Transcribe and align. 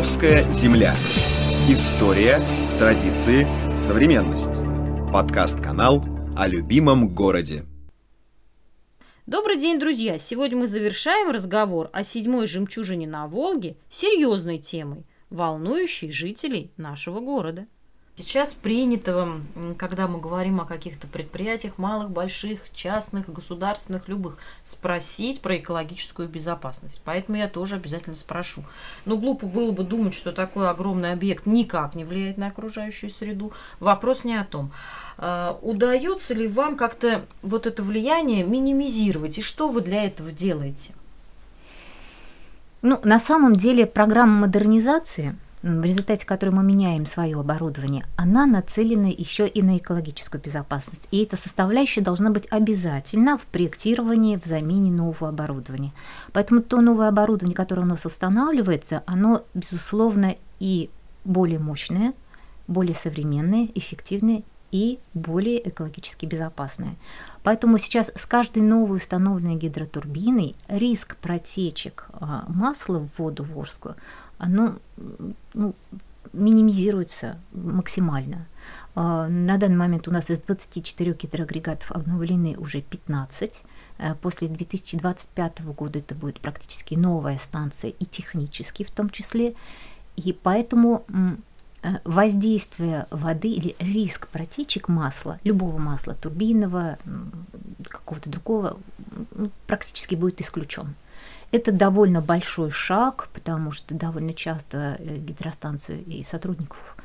Орловская 0.00 0.50
земля. 0.54 0.94
История, 1.68 2.40
традиции, 2.78 3.46
современность. 3.86 5.12
Подкаст-канал 5.12 6.02
о 6.34 6.48
любимом 6.48 7.14
городе. 7.14 7.66
Добрый 9.26 9.58
день, 9.58 9.78
друзья! 9.78 10.18
Сегодня 10.18 10.56
мы 10.56 10.68
завершаем 10.68 11.30
разговор 11.30 11.90
о 11.92 12.02
седьмой 12.02 12.46
жемчужине 12.46 13.06
на 13.06 13.26
Волге 13.26 13.76
серьезной 13.90 14.56
темой, 14.56 15.04
волнующей 15.28 16.10
жителей 16.10 16.72
нашего 16.78 17.20
города. 17.20 17.66
Сейчас 18.20 18.52
принято, 18.52 19.40
когда 19.78 20.06
мы 20.06 20.20
говорим 20.20 20.60
о 20.60 20.66
каких-то 20.66 21.06
предприятиях, 21.06 21.78
малых, 21.78 22.10
больших, 22.10 22.70
частных, 22.74 23.32
государственных, 23.32 24.08
любых, 24.08 24.36
спросить 24.62 25.40
про 25.40 25.56
экологическую 25.56 26.28
безопасность. 26.28 27.00
Поэтому 27.02 27.38
я 27.38 27.48
тоже 27.48 27.76
обязательно 27.76 28.14
спрошу. 28.14 28.62
Но 29.06 29.16
глупо 29.16 29.46
было 29.46 29.72
бы 29.72 29.84
думать, 29.84 30.12
что 30.12 30.32
такой 30.32 30.68
огромный 30.68 31.12
объект 31.12 31.46
никак 31.46 31.94
не 31.94 32.04
влияет 32.04 32.36
на 32.36 32.48
окружающую 32.48 33.08
среду. 33.08 33.54
Вопрос 33.80 34.24
не 34.24 34.36
о 34.36 34.44
том. 34.44 34.70
А, 35.16 35.58
удается 35.62 36.34
ли 36.34 36.46
вам 36.46 36.76
как-то 36.76 37.24
вот 37.40 37.66
это 37.66 37.82
влияние 37.82 38.44
минимизировать? 38.44 39.38
И 39.38 39.42
что 39.42 39.68
вы 39.68 39.80
для 39.80 40.04
этого 40.04 40.30
делаете? 40.30 40.92
Ну, 42.82 43.00
на 43.02 43.18
самом 43.18 43.56
деле 43.56 43.86
программа 43.86 44.40
модернизации– 44.40 45.38
в 45.62 45.82
результате 45.82 46.26
которой 46.26 46.50
мы 46.50 46.62
меняем 46.62 47.04
свое 47.04 47.38
оборудование, 47.38 48.06
она 48.16 48.46
нацелена 48.46 49.08
еще 49.08 49.46
и 49.46 49.62
на 49.62 49.76
экологическую 49.76 50.40
безопасность. 50.40 51.06
И 51.10 51.22
эта 51.22 51.36
составляющая 51.36 52.00
должна 52.00 52.30
быть 52.30 52.46
обязательно 52.50 53.36
в 53.36 53.42
проектировании, 53.42 54.40
в 54.42 54.46
замене 54.46 54.90
нового 54.90 55.28
оборудования. 55.28 55.92
Поэтому 56.32 56.62
то 56.62 56.80
новое 56.80 57.08
оборудование, 57.08 57.54
которое 57.54 57.82
у 57.82 57.86
нас 57.86 58.06
устанавливается, 58.06 59.02
оно, 59.06 59.44
безусловно, 59.54 60.36
и 60.60 60.90
более 61.24 61.58
мощное, 61.58 62.14
более 62.66 62.94
современное, 62.94 63.68
эффективное 63.74 64.42
и 64.70 64.98
более 65.14 65.68
экологически 65.68 66.26
безопасное. 66.26 66.96
Поэтому 67.42 67.76
сейчас 67.78 68.12
с 68.14 68.24
каждой 68.24 68.62
новой 68.62 68.98
установленной 68.98 69.56
гидротурбиной 69.56 70.54
риск 70.68 71.16
протечек 71.16 72.06
а, 72.12 72.44
масла 72.48 73.00
в 73.00 73.08
воду 73.18 73.42
Волжскую 73.42 73.96
оно 74.40 74.78
ну, 75.54 75.74
минимизируется 76.32 77.38
максимально. 77.52 78.46
А, 78.94 79.28
на 79.28 79.58
данный 79.58 79.76
момент 79.76 80.08
у 80.08 80.10
нас 80.10 80.30
из 80.30 80.40
24 80.40 81.12
гидроагрегатов 81.12 81.92
обновлены 81.92 82.56
уже 82.58 82.80
15. 82.80 83.62
Э, 83.98 84.14
после 84.14 84.48
2025 84.48 85.60
года 85.74 85.98
это 85.98 86.14
будет 86.14 86.40
практически 86.40 86.94
новая 86.94 87.38
станция 87.38 87.90
и 87.90 88.04
технически 88.04 88.84
в 88.84 88.90
том 88.90 89.10
числе. 89.10 89.54
И 90.16 90.32
поэтому 90.32 91.04
э, 91.82 91.88
воздействие 92.04 93.06
воды 93.10 93.48
или 93.48 93.76
риск 93.78 94.28
протечек 94.28 94.88
масла, 94.88 95.38
любого 95.44 95.78
масла, 95.78 96.14
турбинного, 96.14 96.98
какого-то 97.88 98.30
другого, 98.30 98.78
практически 99.66 100.14
будет 100.14 100.40
исключен. 100.40 100.94
Это 101.52 101.72
довольно 101.72 102.20
большой 102.20 102.70
шаг, 102.70 103.28
потому 103.32 103.72
что 103.72 103.94
довольно 103.94 104.34
часто 104.34 104.96
э, 104.98 105.16
гидростанцию 105.16 106.04
и 106.04 106.22
сотрудников 106.22 106.96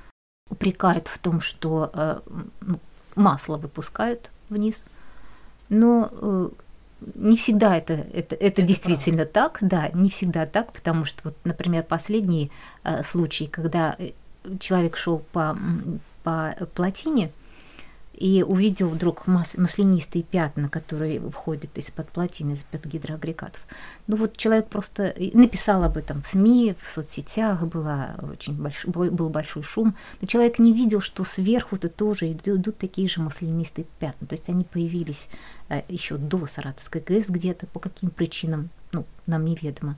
упрекают 0.49 1.07
в 1.07 1.17
том, 1.17 1.41
что 1.41 1.89
э, 1.93 2.19
ну, 2.61 2.79
масло 3.15 3.57
выпускают 3.57 4.29
вниз. 4.49 4.85
Но 5.69 6.09
э, 6.11 6.49
не 7.15 7.37
всегда 7.37 7.75
это, 7.75 7.93
это, 7.93 8.35
это, 8.35 8.35
это 8.35 8.61
действительно 8.61 9.25
правда. 9.25 9.33
так, 9.33 9.57
да, 9.61 9.89
не 9.93 10.09
всегда 10.09 10.45
так, 10.45 10.71
потому 10.71 11.05
что, 11.05 11.21
вот, 11.25 11.35
например, 11.43 11.83
последний 11.83 12.51
э, 12.83 13.03
случай, 13.03 13.47
когда 13.47 13.97
человек 14.59 14.95
шел 14.95 15.19
по, 15.31 15.57
по 16.23 16.55
плотине, 16.75 17.31
и 18.17 18.43
увидел 18.43 18.89
вдруг 18.89 19.27
мас- 19.27 19.57
маслянистые 19.57 20.23
пятна, 20.23 20.69
которые 20.69 21.19
выходят 21.19 21.77
из-под 21.77 22.09
плотины, 22.09 22.53
из-под 22.53 22.85
гидроагрегатов. 22.85 23.61
Ну 24.07 24.15
вот 24.15 24.37
человек 24.37 24.67
просто 24.67 25.13
написал 25.33 25.83
об 25.83 25.97
этом 25.97 26.21
в 26.21 26.27
СМИ, 26.27 26.75
в 26.81 26.87
соцсетях, 26.87 27.63
была 27.63 28.15
очень 28.31 28.53
больш... 28.53 28.85
был 28.85 29.29
большой 29.29 29.63
шум, 29.63 29.95
но 30.21 30.27
человек 30.27 30.59
не 30.59 30.71
видел, 30.71 31.01
что 31.01 31.23
сверху-то 31.23 31.89
тоже 31.89 32.31
идут 32.31 32.77
такие 32.77 33.07
же 33.09 33.21
маслянистые 33.21 33.85
пятна. 33.99 34.27
То 34.27 34.35
есть 34.35 34.49
они 34.49 34.63
появились 34.63 35.27
э, 35.69 35.81
еще 35.89 36.17
до 36.17 36.47
Саратовской 36.47 37.01
ГЭС 37.01 37.25
где-то, 37.27 37.67
по 37.67 37.79
каким 37.79 38.09
причинам, 38.09 38.69
ну, 38.91 39.05
нам 39.25 39.45
неведомо 39.45 39.97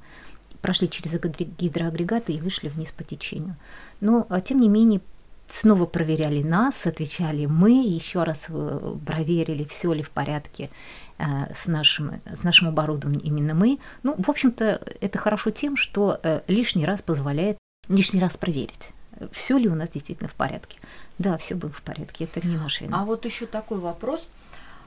прошли 0.61 0.89
через 0.89 1.13
гидроагрегаты 1.13 2.33
и 2.33 2.41
вышли 2.41 2.69
вниз 2.69 2.91
по 2.91 3.03
течению. 3.03 3.55
Но, 4.01 4.25
а, 4.29 4.41
тем 4.41 4.59
не 4.59 4.69
менее, 4.69 5.01
снова 5.47 5.85
проверяли 5.85 6.43
нас, 6.43 6.85
отвечали 6.85 7.45
мы, 7.45 7.71
еще 7.71 8.23
раз 8.23 8.47
э, 8.49 8.95
проверили, 9.05 9.63
все 9.63 9.93
ли 9.93 10.03
в 10.03 10.09
порядке 10.09 10.69
э, 11.17 11.23
с 11.55 11.67
нашим, 11.67 12.21
с 12.25 12.43
нашим 12.43 12.67
оборудованием 12.67 13.23
именно 13.23 13.53
мы. 13.53 13.79
Ну, 14.03 14.15
в 14.17 14.29
общем-то, 14.29 14.81
это 14.99 15.17
хорошо 15.17 15.49
тем, 15.49 15.77
что 15.77 16.19
э, 16.21 16.41
лишний 16.47 16.85
раз 16.85 17.01
позволяет 17.01 17.57
лишний 17.87 18.19
раз 18.19 18.37
проверить, 18.37 18.89
все 19.31 19.57
ли 19.57 19.69
у 19.69 19.75
нас 19.75 19.89
действительно 19.89 20.29
в 20.29 20.35
порядке. 20.35 20.79
Да, 21.17 21.37
все 21.37 21.55
было 21.55 21.71
в 21.71 21.81
порядке, 21.81 22.25
это 22.25 22.45
не 22.45 22.57
наша 22.57 22.83
вина. 22.83 23.01
А 23.01 23.05
вот 23.05 23.25
еще 23.25 23.45
такой 23.45 23.79
вопрос. 23.79 24.27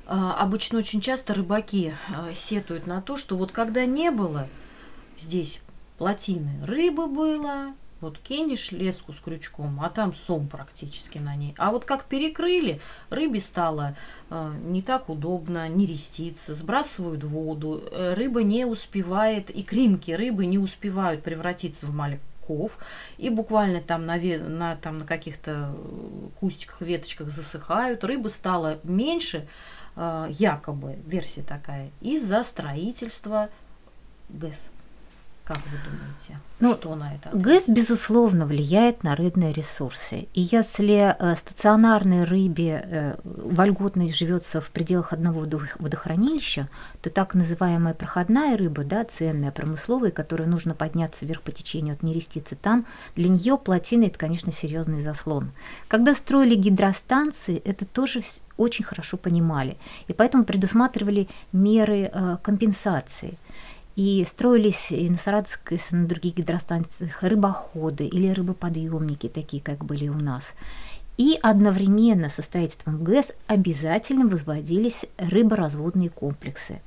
Обычно 0.07 0.79
очень 0.81 1.01
часто 1.01 1.35
рыбаки 1.35 1.95
сетуют 2.35 2.87
на 2.87 3.01
то, 3.01 3.17
что 3.17 3.37
вот 3.37 3.53
когда 3.53 3.87
не 3.87 4.11
было 4.11 4.49
здесь 5.17 5.61
плотины, 5.99 6.65
рыбы 6.65 7.07
было, 7.07 7.75
вот 8.01 8.19
кинешь 8.19 8.73
леску 8.73 9.13
с 9.13 9.21
крючком, 9.21 9.81
а 9.83 9.91
там 9.91 10.15
сом 10.15 10.49
практически 10.49 11.19
на 11.19 11.37
ней. 11.37 11.55
А 11.59 11.71
вот 11.71 11.85
как 11.85 12.05
перекрыли, 12.05 12.81
рыбе 13.11 13.41
стало 13.41 13.97
э, 14.31 14.53
не 14.65 14.83
так 14.83 15.09
удобно, 15.09 15.69
не 15.69 15.87
реститься, 15.87 16.55
сбрасывают 16.55 17.25
воду, 17.25 17.83
э, 17.91 18.15
рыба 18.15 18.43
не 18.43 18.65
успевает, 18.65 19.51
и 19.51 19.63
кринки 19.63 20.13
рыбы 20.13 20.47
не 20.47 20.59
успевают 20.59 21.23
превратиться 21.23 21.87
в 21.87 21.95
мальков, 21.95 22.79
и 23.19 23.31
буквально 23.31 23.81
там 23.81 24.07
на, 24.07 24.17
на, 24.17 24.77
там 24.77 24.99
на 24.99 25.05
каких-то 25.05 25.75
кустиках, 26.39 26.81
веточках 26.81 27.29
засыхают, 27.29 28.03
рыбы 28.05 28.31
стало 28.31 28.81
меньше, 28.83 29.47
э, 29.97 30.27
якобы, 30.31 30.99
версия 31.07 31.43
такая, 31.43 31.91
из-за 32.01 32.43
строительства 32.43 33.51
ГЭС. 34.31 34.71
Как 35.51 35.59
вы 35.67 35.79
думаете, 35.79 36.39
ну, 36.61 36.75
что 36.75 36.95
на 36.95 37.13
это? 37.13 37.37
ГЭС, 37.37 37.69
безусловно, 37.69 38.47
влияет 38.47 39.03
на 39.03 39.17
рыбные 39.17 39.53
ресурсы. 39.53 40.29
И 40.33 40.43
если 40.43 41.17
э, 41.19 41.35
стационарной 41.35 42.23
рыбе 42.23 42.85
э, 42.85 43.17
вольготно 43.25 44.09
живется 44.09 44.61
в 44.61 44.71
пределах 44.71 45.13
одного 45.13 45.41
водохранилища, 45.81 46.69
то 47.03 47.11
так 47.11 47.35
называемая 47.35 47.95
проходная 47.95 48.57
рыба, 48.57 48.85
да, 48.85 49.03
ценная, 49.03 49.51
промысловая, 49.51 50.13
которая 50.13 50.47
нужно 50.47 50.77
подняться 50.77 51.27
вверх 51.27 51.43
по 51.43 51.51
течению 51.51 51.95
от 51.95 52.05
нерестицы 52.05 52.55
там, 52.55 52.87
для 53.17 53.29
нее 53.29 53.59
плотина– 53.59 54.05
это, 54.07 54.21
конечно, 54.21 54.53
серьезный 54.53 55.03
заслон. 55.03 55.51
Когда 55.89 56.15
строили 56.15 56.55
гидростанции, 56.55 57.61
это 57.65 57.87
тоже 57.87 58.23
очень 58.57 58.85
хорошо 58.85 59.17
понимали. 59.17 59.77
И 60.07 60.13
поэтому 60.13 60.45
предусматривали 60.45 61.27
меры 61.51 62.09
э, 62.13 62.37
компенсации– 62.41 63.37
и 63.97 64.25
строились 64.25 64.93
и 64.93 65.09
на 65.09 65.19
Саратовской, 65.19 65.79
и 65.79 65.95
на 65.95 66.07
других 66.07 66.37
гидростанциях 66.37 67.23
рыбоходы 67.23 68.07
или 68.07 68.33
рыбоподъемники, 68.33 69.29
такие, 69.29 69.63
как 69.63 69.85
были 69.85 70.09
у 70.09 70.15
нас. 70.15 70.53
И 71.17 71.39
одновременно 71.43 72.31
со 72.31 72.41
строительством 72.41 73.03
ГЭС 73.05 73.33
обязательно 73.47 74.27
возводились 74.27 75.05
рыборазводные 75.19 76.09
комплексы. 76.09 76.81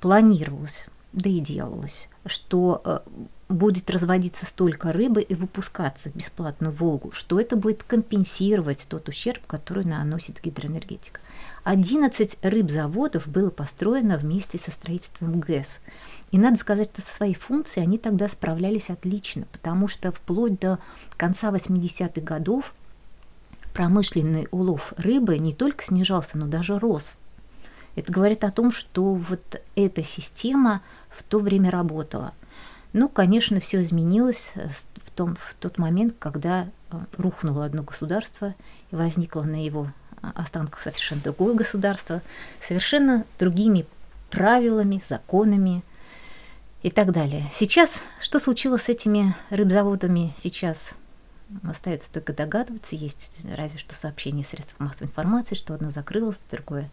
Планировалось, 0.00 0.88
да 1.12 1.30
и 1.30 1.38
делалось, 1.38 2.08
что 2.26 2.82
э, 2.84 2.98
будет 3.48 3.88
разводиться 3.90 4.46
столько 4.46 4.92
рыбы 4.92 5.22
и 5.22 5.34
выпускаться 5.34 6.10
бесплатно 6.12 6.72
в 6.72 6.78
Волгу, 6.78 7.12
что 7.12 7.38
это 7.38 7.56
будет 7.56 7.84
компенсировать 7.84 8.86
тот 8.88 9.08
ущерб, 9.08 9.46
который 9.46 9.84
наносит 9.84 10.42
гидроэнергетика. 10.42 11.20
11 11.62 12.38
рыбзаводов 12.42 13.28
было 13.28 13.50
построено 13.50 14.16
вместе 14.16 14.58
со 14.58 14.70
строительством 14.70 15.38
ГЭС– 15.38 15.78
и 16.30 16.38
надо 16.38 16.56
сказать, 16.58 16.90
что 16.92 17.02
со 17.02 17.14
своей 17.14 17.34
функцией 17.34 17.86
они 17.86 17.98
тогда 17.98 18.28
справлялись 18.28 18.90
отлично, 18.90 19.46
потому 19.50 19.88
что 19.88 20.12
вплоть 20.12 20.58
до 20.60 20.78
конца 21.16 21.50
80-х 21.50 22.20
годов 22.20 22.74
промышленный 23.72 24.48
улов 24.50 24.92
рыбы 24.96 25.38
не 25.38 25.54
только 25.54 25.84
снижался, 25.84 26.36
но 26.36 26.46
даже 26.46 26.78
рос. 26.78 27.16
Это 27.96 28.12
говорит 28.12 28.44
о 28.44 28.50
том, 28.50 28.72
что 28.72 29.14
вот 29.14 29.60
эта 29.74 30.02
система 30.02 30.82
в 31.10 31.22
то 31.22 31.38
время 31.38 31.70
работала. 31.70 32.32
Ну, 32.92 33.08
конечно, 33.08 33.60
все 33.60 33.82
изменилось 33.82 34.52
в, 35.04 35.10
том, 35.10 35.36
в 35.36 35.54
тот 35.60 35.78
момент, 35.78 36.14
когда 36.18 36.68
э, 36.90 36.98
рухнуло 37.16 37.64
одно 37.64 37.82
государство 37.82 38.54
и 38.90 38.96
возникло 38.96 39.42
на 39.42 39.64
его 39.64 39.88
останках 40.20 40.80
совершенно 40.80 41.20
другое 41.22 41.54
государство, 41.54 42.22
совершенно 42.60 43.24
другими 43.38 43.86
правилами, 44.30 45.02
законами, 45.06 45.82
и 46.82 46.90
так 46.90 47.12
далее. 47.12 47.44
Сейчас, 47.52 48.02
что 48.20 48.38
случилось 48.38 48.84
с 48.84 48.88
этими 48.88 49.34
рыбзаводами 49.50 50.34
сейчас? 50.36 50.94
Остается 51.62 52.12
только 52.12 52.34
догадываться, 52.34 52.94
есть 52.94 53.38
разве 53.56 53.78
что 53.78 53.94
сообщения 53.94 54.42
в 54.42 54.46
средствах 54.46 54.80
массовой 54.80 55.08
информации, 55.08 55.54
что 55.54 55.74
одно 55.74 55.88
закрылось, 55.90 56.38
другое 56.50 56.90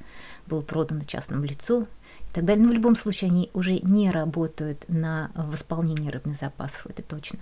было 0.48 0.62
продано 0.62 1.04
частному 1.04 1.44
лицу 1.44 1.84
и 1.84 2.34
так 2.34 2.46
далее. 2.46 2.64
Но 2.64 2.72
в 2.72 2.74
любом 2.74 2.96
случае 2.96 3.32
они 3.32 3.50
уже 3.54 3.80
не 3.80 4.12
работают 4.12 4.86
на 4.88 5.32
восполнение 5.36 6.10
рыбных 6.10 6.38
запасов, 6.38 6.88
это 6.88 7.04
точно. 7.04 7.40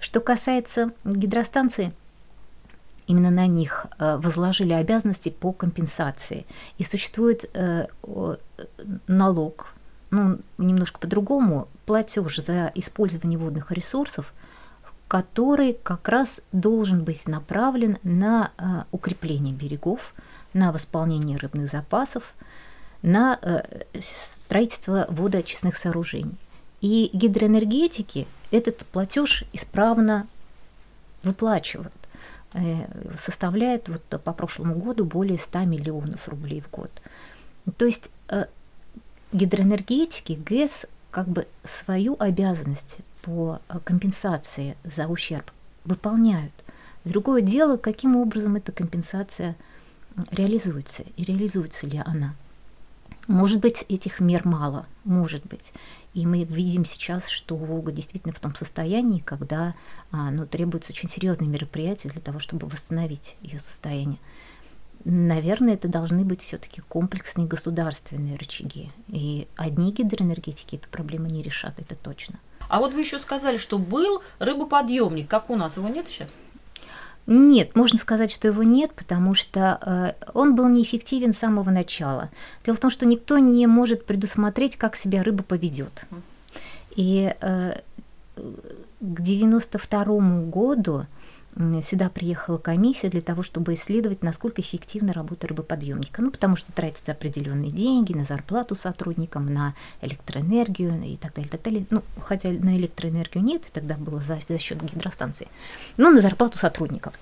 Что 0.00 0.20
касается 0.20 0.92
гидростанции, 1.04 1.92
именно 3.06 3.30
на 3.30 3.46
них 3.46 3.86
э, 3.98 4.16
возложили 4.16 4.72
обязанности 4.72 5.28
по 5.28 5.52
компенсации. 5.52 6.46
И 6.78 6.84
существует 6.84 7.48
э, 7.54 7.88
налог, 9.06 9.74
ну, 10.12 10.38
немножко 10.58 11.00
по-другому, 11.00 11.68
платеж 11.86 12.36
за 12.36 12.70
использование 12.74 13.38
водных 13.38 13.72
ресурсов, 13.72 14.32
который 15.08 15.72
как 15.82 16.08
раз 16.08 16.40
должен 16.52 17.02
быть 17.02 17.26
направлен 17.26 17.98
на 18.02 18.52
э, 18.56 18.84
укрепление 18.92 19.54
берегов, 19.54 20.14
на 20.52 20.70
восполнение 20.70 21.38
рыбных 21.38 21.70
запасов, 21.70 22.34
на 23.00 23.40
строительство 24.00 25.06
водоочистных 25.08 25.76
сооружений. 25.76 26.36
И 26.82 27.10
гидроэнергетики 27.12 28.28
этот 28.50 28.84
платеж 28.86 29.44
исправно 29.52 30.26
выплачивают. 31.22 31.92
Э, 32.52 32.86
составляет 33.16 33.88
вот 33.88 34.02
по 34.22 34.32
прошлому 34.32 34.74
году 34.74 35.06
более 35.06 35.38
100 35.38 35.60
миллионов 35.60 36.28
рублей 36.28 36.60
в 36.60 36.70
год. 36.70 36.90
То 37.78 37.86
есть 37.86 38.10
э, 38.28 38.44
гидроэнергетики, 39.32 40.32
ГЭС 40.32 40.86
как 41.10 41.28
бы 41.28 41.46
свою 41.64 42.16
обязанность 42.18 42.98
по 43.22 43.60
э, 43.68 43.78
компенсации 43.84 44.76
за 44.84 45.06
ущерб 45.06 45.50
выполняют. 45.84 46.52
Другое 47.04 47.42
дело, 47.42 47.76
каким 47.76 48.16
образом 48.16 48.56
эта 48.56 48.72
компенсация 48.72 49.56
реализуется 50.30 51.04
и 51.16 51.24
реализуется 51.24 51.86
ли 51.86 52.00
она. 52.04 52.34
Может 53.28 53.60
быть, 53.60 53.84
этих 53.88 54.20
мер 54.20 54.46
мало, 54.46 54.86
может 55.04 55.46
быть. 55.46 55.72
И 56.12 56.26
мы 56.26 56.44
видим 56.44 56.84
сейчас, 56.84 57.28
что 57.28 57.56
Волга 57.56 57.92
действительно 57.92 58.34
в 58.34 58.40
том 58.40 58.54
состоянии, 58.54 59.20
когда 59.20 59.74
а, 60.10 60.30
ну, 60.30 60.44
требуются 60.44 60.92
очень 60.92 61.08
серьезные 61.08 61.48
мероприятия 61.48 62.08
для 62.08 62.20
того, 62.20 62.40
чтобы 62.40 62.66
восстановить 62.66 63.36
ее 63.40 63.60
состояние. 63.60 64.18
Наверное, 65.04 65.74
это 65.74 65.88
должны 65.88 66.24
быть 66.24 66.42
все-таки 66.42 66.80
комплексные 66.80 67.46
государственные 67.46 68.36
рычаги. 68.36 68.90
И 69.08 69.48
одни 69.56 69.92
гидроэнергетики 69.92 70.76
эту 70.76 70.88
проблему 70.88 71.26
не 71.26 71.42
решат, 71.42 71.78
это 71.78 71.96
точно. 71.96 72.38
А 72.68 72.78
вот 72.78 72.92
вы 72.94 73.00
еще 73.00 73.18
сказали, 73.18 73.56
что 73.56 73.78
был 73.78 74.22
рыбоподъемник. 74.38 75.28
Как 75.28 75.50
у 75.50 75.56
нас? 75.56 75.76
Его 75.76 75.88
нет 75.88 76.08
сейчас? 76.08 76.28
Нет, 77.26 77.76
можно 77.76 77.98
сказать, 77.98 78.32
что 78.32 78.48
его 78.48 78.62
нет, 78.62 78.92
потому 78.94 79.34
что 79.34 79.78
э, 79.80 80.30
он 80.34 80.54
был 80.56 80.68
неэффективен 80.68 81.34
с 81.34 81.38
самого 81.38 81.70
начала. 81.70 82.30
Дело 82.64 82.76
в 82.76 82.80
том, 82.80 82.90
что 82.90 83.06
никто 83.06 83.38
не 83.38 83.66
может 83.66 84.06
предусмотреть, 84.06 84.76
как 84.76 84.96
себя 84.96 85.22
рыба 85.22 85.44
поведет. 85.44 86.04
И 86.96 87.34
э, 87.40 87.80
к 88.36 89.20
92 89.20 90.04
году 90.46 91.06
сюда 91.82 92.08
приехала 92.08 92.58
комиссия 92.58 93.08
для 93.08 93.20
того, 93.20 93.42
чтобы 93.42 93.74
исследовать, 93.74 94.22
насколько 94.22 94.60
эффективна 94.60 95.12
работа 95.12 95.46
рыбоподъемника. 95.46 96.22
Ну, 96.22 96.30
потому 96.30 96.56
что 96.56 96.72
тратятся 96.72 97.12
определенные 97.12 97.70
деньги 97.70 98.14
на 98.14 98.24
зарплату 98.24 98.74
сотрудникам, 98.74 99.52
на 99.52 99.74
электроэнергию 100.00 101.02
и 101.04 101.16
так 101.16 101.34
далее, 101.34 101.50
так 101.50 101.62
далее. 101.62 101.86
Ну, 101.90 102.02
хотя 102.20 102.48
на 102.50 102.76
электроэнергию 102.76 103.44
нет, 103.44 103.64
тогда 103.72 103.96
было 103.96 104.20
за, 104.20 104.38
за 104.46 104.58
счет 104.58 104.82
гидростанции, 104.82 105.48
но 105.96 106.10
на 106.10 106.20
зарплату 106.20 106.58
сотрудников. 106.58 107.14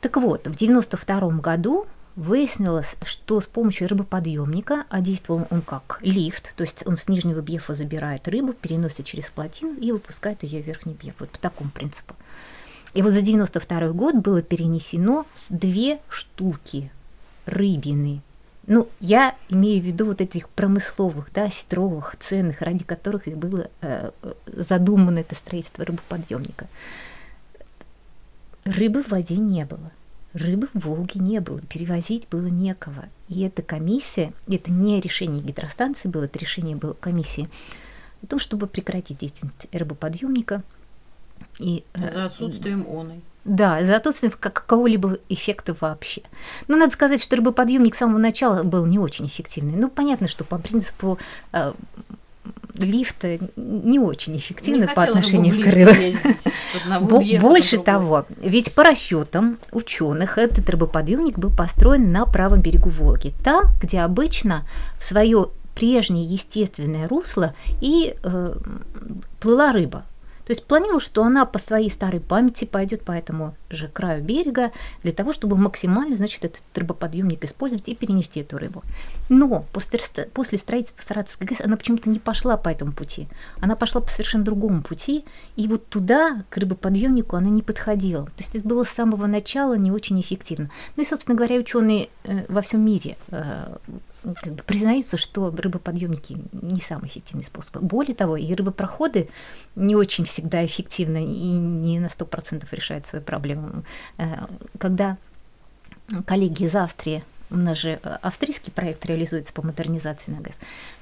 Так 0.00 0.16
вот, 0.16 0.46
в 0.46 0.56
92 0.56 1.30
году 1.40 1.86
выяснилось, 2.16 2.96
что 3.02 3.40
с 3.40 3.46
помощью 3.46 3.88
рыбоподъемника, 3.88 4.86
а 4.88 5.00
действовал 5.00 5.46
он 5.50 5.60
как 5.60 5.98
лифт, 6.00 6.54
то 6.56 6.62
есть 6.62 6.86
он 6.86 6.96
с 6.96 7.08
нижнего 7.08 7.40
бьефа 7.40 7.74
забирает 7.74 8.26
рыбу, 8.26 8.54
переносит 8.54 9.04
через 9.04 9.26
плотину 9.26 9.74
и 9.78 9.92
выпускает 9.92 10.42
ее 10.42 10.62
в 10.62 10.66
верхний 10.66 10.94
бьеф. 10.94 11.14
Вот 11.18 11.28
по 11.28 11.38
такому 11.38 11.70
принципу. 11.70 12.14
И 12.96 13.02
вот 13.02 13.12
за 13.12 13.20
92 13.20 13.90
год 13.90 14.14
было 14.14 14.40
перенесено 14.40 15.26
две 15.50 16.00
штуки 16.08 16.90
рыбины. 17.44 18.22
Ну, 18.66 18.88
я 19.00 19.36
имею 19.50 19.82
в 19.82 19.84
виду 19.84 20.06
вот 20.06 20.22
этих 20.22 20.48
промысловых, 20.48 21.28
да, 21.34 21.50
сетровых, 21.50 22.16
ценных, 22.18 22.62
ради 22.62 22.84
которых 22.84 23.28
и 23.28 23.34
было 23.34 23.68
э, 23.82 24.12
задумано 24.46 25.18
это 25.18 25.34
строительство 25.34 25.84
рыбоподъемника. 25.84 26.68
Рыбы 28.64 29.02
в 29.02 29.08
воде 29.08 29.36
не 29.36 29.66
было. 29.66 29.92
Рыбы 30.32 30.68
в 30.72 30.86
Волге 30.86 31.20
не 31.20 31.40
было, 31.40 31.60
перевозить 31.60 32.26
было 32.30 32.46
некого. 32.46 33.10
И 33.28 33.42
эта 33.42 33.60
комиссия, 33.60 34.32
это 34.48 34.72
не 34.72 35.02
решение 35.02 35.42
гидростанции 35.42 36.08
было, 36.08 36.24
это 36.24 36.38
решение 36.38 36.76
было 36.76 36.94
комиссии 36.94 37.50
о 38.22 38.26
том, 38.26 38.38
чтобы 38.38 38.66
прекратить 38.66 39.18
деятельность 39.18 39.66
рыбоподъемника– 39.70 40.62
и, 41.58 41.84
э, 41.94 42.10
за 42.10 42.26
отсутствием 42.26 42.86
оной. 42.88 43.22
Да, 43.44 43.84
за 43.84 43.96
отсутствием 43.96 44.34
какого-либо 44.38 45.18
эффекта 45.28 45.76
вообще. 45.80 46.22
Но 46.66 46.76
надо 46.76 46.92
сказать, 46.92 47.22
что 47.22 47.36
рыбоподъемник 47.36 47.94
с 47.94 47.98
самого 47.98 48.18
начала 48.18 48.64
был 48.64 48.86
не 48.86 48.98
очень 48.98 49.26
эффективный. 49.26 49.74
Ну, 49.76 49.88
понятно, 49.88 50.26
что 50.26 50.42
по 50.44 50.58
принципу 50.58 51.18
э, 51.52 51.72
лифта 52.74 53.38
не 53.56 53.98
очень 53.98 54.36
эффективный 54.36 54.88
по 54.88 55.02
отношению 55.02 55.62
к 55.62 55.66
рыбе. 55.66 57.38
Больше 57.40 57.78
того, 57.78 58.26
ведь 58.40 58.74
по 58.74 58.82
расчетам 58.82 59.58
ученых 59.72 60.38
этот 60.38 60.68
рыбоподъемник 60.68 61.38
был 61.38 61.50
построен 61.50 62.12
на 62.12 62.26
правом 62.26 62.60
берегу 62.60 62.90
Волги, 62.90 63.32
там, 63.44 63.72
где 63.80 64.00
обычно 64.00 64.66
в 64.98 65.04
свое 65.04 65.48
прежнее 65.74 66.24
естественное 66.24 67.06
русло 67.06 67.54
и 67.80 68.16
э, 68.22 68.54
плыла 69.40 69.72
рыба. 69.72 70.04
То 70.46 70.52
есть 70.52 70.64
планировал, 70.64 71.00
что 71.00 71.24
она 71.24 71.44
по 71.44 71.58
своей 71.58 71.90
старой 71.90 72.20
памяти 72.20 72.64
пойдет 72.64 73.02
по 73.02 73.10
этому 73.10 73.54
же 73.68 73.88
краю 73.88 74.22
берега 74.22 74.70
для 75.02 75.12
того, 75.12 75.32
чтобы 75.32 75.56
максимально, 75.56 76.16
значит, 76.16 76.44
этот 76.44 76.62
рыбоподъемник 76.74 77.44
использовать 77.44 77.88
и 77.88 77.96
перенести 77.96 78.40
эту 78.40 78.56
рыбу. 78.56 78.82
Но 79.28 79.66
после, 79.72 79.98
после 80.32 80.58
строительства 80.58 81.02
Саратовской 81.02 81.48
ГЭС 81.48 81.60
она 81.62 81.76
почему-то 81.76 82.08
не 82.08 82.20
пошла 82.20 82.56
по 82.56 82.68
этому 82.68 82.92
пути. 82.92 83.28
Она 83.60 83.74
пошла 83.74 84.00
по 84.00 84.08
совершенно 84.08 84.44
другому 84.44 84.82
пути, 84.82 85.24
и 85.56 85.66
вот 85.66 85.88
туда, 85.88 86.44
к 86.48 86.56
рыбоподъемнику, 86.56 87.34
она 87.34 87.48
не 87.48 87.62
подходила. 87.62 88.26
То 88.26 88.32
есть 88.38 88.54
это 88.54 88.68
было 88.68 88.84
с 88.84 88.90
самого 88.90 89.26
начала 89.26 89.74
не 89.74 89.90
очень 89.90 90.20
эффективно. 90.20 90.70
Ну 90.94 91.02
и, 91.02 91.06
собственно 91.06 91.36
говоря, 91.36 91.56
ученые 91.56 92.08
э, 92.22 92.44
во 92.48 92.62
всем 92.62 92.84
мире 92.84 93.16
э, 93.28 93.76
как 94.34 94.54
бы 94.54 94.62
признаются, 94.62 95.16
что 95.16 95.50
рыбоподъемники 95.50 96.38
не 96.52 96.80
самый 96.80 97.06
эффективный 97.08 97.44
способ. 97.44 97.82
Более 97.82 98.14
того, 98.14 98.36
и 98.36 98.54
рыбопроходы 98.54 99.28
не 99.74 99.94
очень 99.94 100.24
всегда 100.24 100.64
эффективно 100.64 101.18
и 101.18 101.56
не 101.56 101.98
на 101.98 102.06
100% 102.06 102.66
решают 102.72 103.06
свою 103.06 103.24
проблему. 103.24 103.84
Э, 104.18 104.46
когда 104.78 105.16
коллеги 106.26 106.64
из 106.64 106.74
Австрии 106.74 107.22
у 107.50 107.56
нас 107.56 107.78
же 107.78 108.00
австрийский 108.22 108.72
проект 108.72 109.06
реализуется 109.06 109.52
по 109.52 109.62
модернизации 109.62 110.32
на 110.32 110.40
ГЭС. 110.40 110.56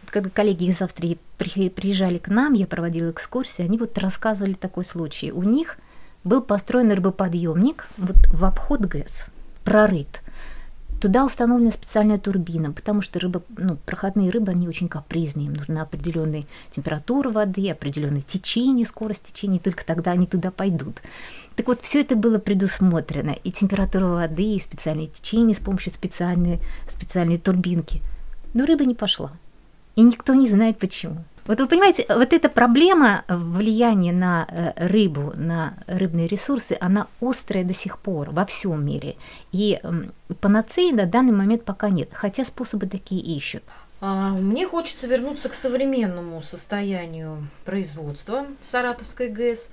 Когда 0.06 0.28
коллеги 0.28 0.64
из 0.64 0.82
Австрии 0.82 1.18
приезжали 1.38 2.18
к 2.18 2.28
нам, 2.28 2.52
я 2.52 2.66
проводила 2.66 3.10
экскурсии, 3.10 3.64
они 3.64 3.78
вот 3.78 3.96
рассказывали 3.98 4.52
такой 4.52 4.84
случай. 4.84 5.32
У 5.32 5.42
них 5.42 5.78
был 6.22 6.42
построен 6.42 6.92
рыбоподъемник 6.92 7.88
вот 7.96 8.16
в 8.32 8.44
обход 8.44 8.82
ГЭС, 8.82 9.26
прорыт. 9.64 10.20
Туда 11.04 11.26
установлена 11.26 11.70
специальная 11.70 12.16
турбина, 12.16 12.72
потому 12.72 13.02
что 13.02 13.20
рыба, 13.20 13.42
ну, 13.58 13.76
проходные 13.76 14.30
рыбы, 14.30 14.52
они 14.52 14.66
очень 14.66 14.88
капризные, 14.88 15.48
им 15.48 15.52
нужна 15.52 15.82
определенная 15.82 16.46
температура 16.70 17.28
воды, 17.28 17.70
определенное 17.70 18.22
течение, 18.22 18.86
скорость 18.86 19.24
течения, 19.24 19.58
только 19.58 19.84
тогда 19.84 20.12
они 20.12 20.26
туда 20.26 20.50
пойдут. 20.50 21.02
Так 21.56 21.66
вот, 21.66 21.82
все 21.82 22.00
это 22.00 22.16
было 22.16 22.38
предусмотрено, 22.38 23.36
и 23.44 23.52
температура 23.52 24.06
воды, 24.06 24.54
и 24.54 24.58
специальное 24.58 25.08
течение 25.08 25.54
с 25.54 25.60
помощью 25.60 25.92
специальной, 25.92 26.60
специальной 26.90 27.36
турбинки. 27.36 28.00
Но 28.54 28.64
рыба 28.64 28.86
не 28.86 28.94
пошла, 28.94 29.30
и 29.96 30.00
никто 30.00 30.32
не 30.32 30.48
знает 30.48 30.78
почему. 30.78 31.22
Вот 31.46 31.60
вы 31.60 31.66
понимаете, 31.66 32.06
вот 32.08 32.32
эта 32.32 32.48
проблема 32.48 33.24
влияния 33.28 34.12
на 34.12 34.46
э, 34.48 34.72
рыбу, 34.86 35.32
на 35.34 35.74
рыбные 35.86 36.26
ресурсы, 36.26 36.76
она 36.80 37.06
острая 37.20 37.64
до 37.64 37.74
сих 37.74 37.98
пор 37.98 38.30
во 38.30 38.46
всем 38.46 38.84
мире. 38.84 39.16
И 39.52 39.78
панацеи 40.40 40.90
на 40.90 41.04
данный 41.04 41.32
момент 41.32 41.64
пока 41.64 41.90
нет, 41.90 42.08
хотя 42.12 42.44
способы 42.44 42.86
такие 42.86 43.20
ищут. 43.20 43.62
А, 44.00 44.30
мне 44.30 44.66
хочется 44.66 45.06
вернуться 45.06 45.48
к 45.48 45.54
современному 45.54 46.40
состоянию 46.40 47.46
производства 47.64 48.46
Саратовской 48.62 49.28
ГЭС. 49.28 49.70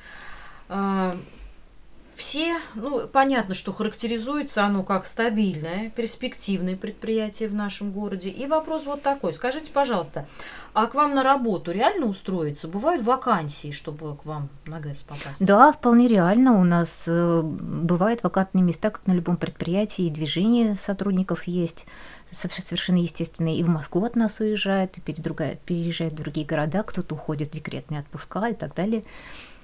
Все, 2.16 2.60
ну, 2.76 3.08
понятно, 3.08 3.56
что 3.56 3.74
характеризуется 3.74 4.64
оно 4.64 4.84
как 4.84 5.06
стабильное, 5.06 5.90
перспективное 5.92 6.76
предприятие 6.76 7.50
в 7.50 7.54
нашем 7.54 7.92
городе. 7.92 8.30
И 8.30 8.46
вопрос 8.46 8.86
вот 8.86 9.02
такой. 9.02 9.34
Скажите, 9.34 9.72
пожалуйста, 9.72 10.28
а 10.74 10.86
к 10.86 10.94
вам 10.94 11.12
на 11.12 11.24
работу 11.24 11.72
реально 11.72 12.06
устроиться? 12.06 12.68
Бывают 12.68 13.04
вакансии, 13.04 13.72
чтобы 13.72 14.16
к 14.16 14.26
вам 14.26 14.50
на 14.66 14.80
ГЭС 14.80 14.98
попасть? 14.98 15.46
Да, 15.46 15.72
вполне 15.72 16.08
реально. 16.08 16.60
У 16.60 16.64
нас 16.64 17.06
э, 17.08 17.42
бывают 17.44 18.24
вакантные 18.24 18.64
места, 18.64 18.92
как 18.92 19.08
на 19.08 19.14
любом 19.14 19.38
предприятии, 19.38 20.06
и 20.06 20.10
движение 20.10 20.76
сотрудников 20.76 21.44
есть 21.44 21.86
совершенно 22.32 22.98
естественно, 22.98 23.54
и 23.54 23.64
в 23.64 23.68
Москву 23.70 24.06
от 24.06 24.16
нас 24.16 24.40
уезжают, 24.40 24.98
и 24.98 25.02
переезжают 25.02 26.14
в 26.14 26.18
другие 26.18 26.46
города, 26.46 26.84
кто-то 26.84 27.16
уходит 27.16 27.50
в 27.50 27.52
декретные 27.52 28.02
отпуска 28.02 28.48
и 28.48 28.54
так 28.54 28.74
далее. 28.74 29.04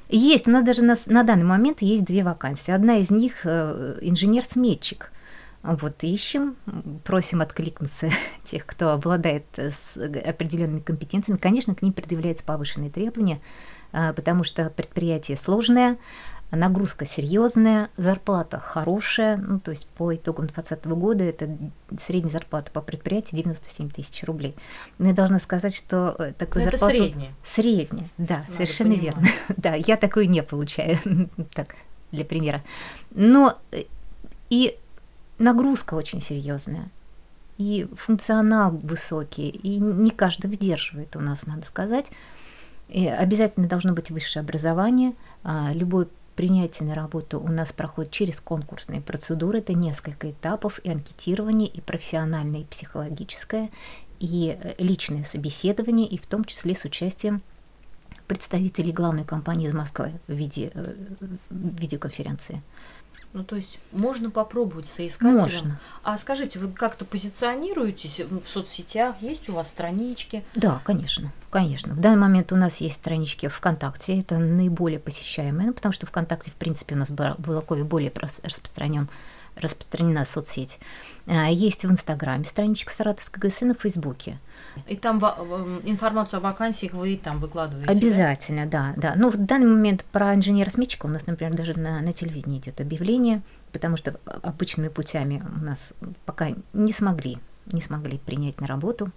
Есть, 0.10 0.48
у 0.48 0.52
нас 0.52 0.64
даже 0.64 0.84
на, 0.84 0.96
на 1.08 1.24
данный 1.24 1.44
момент 1.44 1.82
есть 1.82 2.06
две 2.06 2.24
вакансии. 2.24 2.72
Одна 2.72 2.98
из 2.98 3.12
них 3.12 3.42
э, 3.44 4.00
инженер-сметчик. 4.02 5.12
Вот 5.64 6.02
ищем, 6.04 6.56
просим 7.04 7.42
откликнуться 7.42 8.10
тех, 8.46 8.66
кто 8.66 8.92
обладает 8.92 9.46
э, 9.58 9.72
с 9.72 9.98
определенными 9.98 10.80
компетенциями. 10.80 11.38
Конечно, 11.38 11.76
к 11.76 11.82
ним 11.82 11.92
предъявляются 11.92 12.46
повышенные 12.46 12.90
требования, 12.90 13.40
э, 13.92 14.14
потому 14.14 14.46
что 14.46 14.70
предприятие 14.70 15.36
сложное, 15.36 15.98
нагрузка 16.52 17.06
серьезная, 17.06 17.90
зарплата 17.98 18.60
хорошая, 18.60 19.38
ну, 19.38 19.60
то 19.60 19.72
есть 19.72 19.86
по 19.88 20.16
итогам 20.16 20.48
2020 20.48 20.86
года 20.98 21.24
это 21.24 21.50
средняя 22.00 22.32
зарплата 22.32 22.72
по 22.72 22.82
предприятию 22.82 23.38
97 23.42 23.90
тысяч 23.90 24.24
рублей. 24.24 24.56
Но 24.98 25.10
я 25.10 25.14
должна 25.14 25.40
сказать, 25.40 25.76
что 25.76 26.16
э, 26.18 26.34
такую 26.34 26.64
Но 26.64 26.72
зарплату... 26.72 26.96
Это 26.96 27.04
средняя. 27.04 27.34
Средняя, 27.44 28.10
да, 28.18 28.38
Надо 28.40 28.54
совершенно 28.54 28.96
понимать. 28.96 29.04
верно. 29.04 29.28
да, 29.58 29.76
я 29.76 29.98
такую 29.98 30.30
не 30.30 30.42
получаю, 30.42 30.98
так, 31.54 31.76
для 32.12 32.24
примера. 32.24 32.64
Но 33.12 33.58
э, 33.72 33.84
и 34.50 34.78
нагрузка 35.38 35.96
очень 35.96 36.22
серьезная 36.22 36.90
и 37.58 37.88
функционал 37.96 38.72
высокий, 38.72 39.50
и 39.50 39.80
не 39.80 40.12
каждый 40.12 40.48
выдерживает 40.48 41.16
у 41.16 41.20
нас, 41.20 41.48
надо 41.48 41.66
сказать. 41.66 42.12
И 42.88 43.08
обязательно 43.08 43.68
должно 43.68 43.94
быть 43.94 44.12
высшее 44.12 44.44
образование. 44.44 45.14
А, 45.44 45.72
любой 45.74 46.08
Принятие 46.38 46.88
на 46.88 46.94
работу 46.94 47.40
у 47.40 47.48
нас 47.48 47.74
проходит 47.74 48.12
через 48.12 48.40
конкурсные 48.40 49.02
процедуры. 49.02 49.58
Это 49.58 49.74
несколько 49.74 50.30
этапов 50.30 50.80
и 50.84 50.92
анкетирование, 50.92 51.68
и 51.68 51.82
профессиональное, 51.82 52.62
и 52.62 52.66
психологическое, 52.66 53.72
и 54.20 54.56
э, 54.62 54.76
личное 54.78 55.24
собеседование, 55.24 56.08
и 56.08 56.20
в 56.20 56.28
том 56.28 56.46
числе 56.46 56.76
с 56.76 56.86
участием 56.86 57.42
представителей 58.28 58.92
главной 58.92 59.24
компании 59.24 59.68
из 59.68 59.74
Москвы 59.74 60.12
в 60.28 60.34
виде 60.34 60.70
э, 60.76 60.94
видеоконференции. 61.50 62.62
Ну, 63.34 63.44
то 63.44 63.56
есть 63.56 63.80
можно 63.92 64.32
попробовать 64.32 64.88
соискателям. 64.88 65.42
Можно. 65.42 65.80
А 66.04 66.18
скажите, 66.18 66.60
вы 66.60 66.72
как-то 66.72 67.06
позиционируетесь 67.06 68.22
в 68.22 68.48
соцсетях? 68.48 69.16
Есть 69.22 69.50
у 69.50 69.54
вас 69.54 69.68
странички? 69.68 70.44
Да, 70.56 70.82
конечно, 70.84 71.32
конечно. 71.50 71.94
В 71.94 72.00
данный 72.00 72.20
момент 72.20 72.52
у 72.52 72.56
нас 72.56 72.78
есть 72.78 72.96
странички 72.96 73.48
ВКонтакте, 73.48 74.20
это 74.20 74.38
наиболее 74.38 75.00
посещаемые, 75.00 75.68
ну, 75.68 75.74
потому 75.74 75.94
что 75.94 76.08
ВКонтакте, 76.08 76.52
в 76.52 76.56
принципе, 76.56 76.96
у 76.96 76.98
нас 76.98 77.10
в 77.10 77.14
Балакове 77.14 77.84
более 77.84 78.12
распространен 78.16 79.08
распространена 79.60 80.26
соцсеть. 80.26 80.80
А, 81.28 81.50
есть 81.50 81.84
в 81.84 81.92
Инстаграме 81.92 82.46
страничка 82.46 82.94
Саратовской 82.94 83.50
ГСН 83.50 83.72
и 83.72 83.74
в 83.74 83.82
Фейсбуке. 83.82 84.40
И 84.88 84.96
там 84.96 85.20
информацию 85.84 86.38
о 86.38 86.42
вакансиях 86.42 86.94
вы 86.94 87.20
там 87.22 87.40
выкладываете? 87.40 87.92
Обязательно, 87.92 88.66
да, 88.66 88.94
да. 88.96 89.14
Ну, 89.16 89.30
в 89.30 89.38
данный 89.38 89.68
момент 89.68 90.06
про 90.06 90.34
инженера-сметчика 90.36 91.06
у 91.06 91.10
нас, 91.10 91.28
например, 91.28 91.54
даже 91.54 91.78
на, 91.78 92.02
на 92.02 92.14
телевидении 92.14 92.60
идет 92.60 92.80
объявление, 92.80 93.42
потому 93.72 93.98
что 93.98 94.20
обычными 94.26 94.88
путями 94.88 95.44
у 95.60 95.64
нас 95.64 95.94
пока 96.26 96.50
не 96.74 96.94
смогли, 96.94 97.38
не 97.66 97.82
смогли 97.82 98.20
принять 98.20 98.62
на 98.62 98.68
работу, 98.68 99.12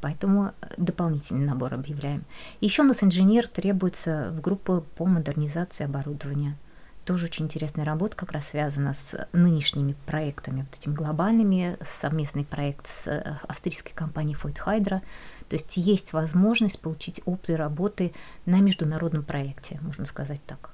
поэтому 0.00 0.52
дополнительный 0.76 1.44
набор 1.44 1.74
объявляем. 1.74 2.24
Еще 2.60 2.82
у 2.82 2.86
нас 2.86 3.02
инженер 3.02 3.48
требуется 3.48 4.32
в 4.32 4.40
группу 4.40 4.84
по 4.96 5.06
модернизации 5.06 5.84
оборудования 5.84 6.56
тоже 7.04 7.26
очень 7.26 7.44
интересная 7.44 7.84
работа, 7.84 8.16
как 8.16 8.32
раз 8.32 8.48
связана 8.48 8.94
с 8.94 9.28
нынешними 9.32 9.94
проектами, 10.06 10.62
вот 10.62 10.74
этими 10.74 10.94
глобальными, 10.94 11.76
совместный 11.84 12.44
проект 12.44 12.86
с 12.86 13.06
э, 13.06 13.38
австрийской 13.46 13.92
компанией 13.94 14.34
Фойт 14.34 14.58
Хайдра. 14.58 15.02
То 15.48 15.56
есть 15.56 15.76
есть 15.76 16.12
возможность 16.12 16.80
получить 16.80 17.20
опыт 17.26 17.56
работы 17.56 18.12
на 18.46 18.60
международном 18.60 19.22
проекте, 19.22 19.78
можно 19.82 20.04
сказать 20.04 20.40
так. 20.46 20.70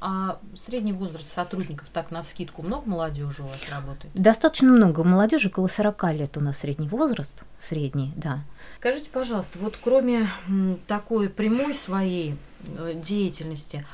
А 0.00 0.40
средний 0.54 0.92
возраст 0.92 1.30
сотрудников, 1.30 1.86
так 1.92 2.10
на 2.10 2.22
вскидку, 2.22 2.62
много 2.62 2.88
молодежи 2.88 3.42
у 3.42 3.46
вас 3.46 3.60
работает? 3.70 4.12
Достаточно 4.14 4.68
много. 4.68 5.04
Молодежи 5.04 5.48
около 5.48 5.68
40 5.68 6.12
лет 6.14 6.36
у 6.36 6.40
нас 6.40 6.58
средний 6.58 6.88
возраст, 6.88 7.44
средний, 7.60 8.12
да. 8.16 8.40
Скажите, 8.76 9.08
пожалуйста, 9.10 9.58
вот 9.60 9.78
кроме 9.82 10.28
такой 10.88 11.28
прямой 11.28 11.74
своей 11.74 12.36
э, 12.76 12.94
деятельности, 12.94 13.86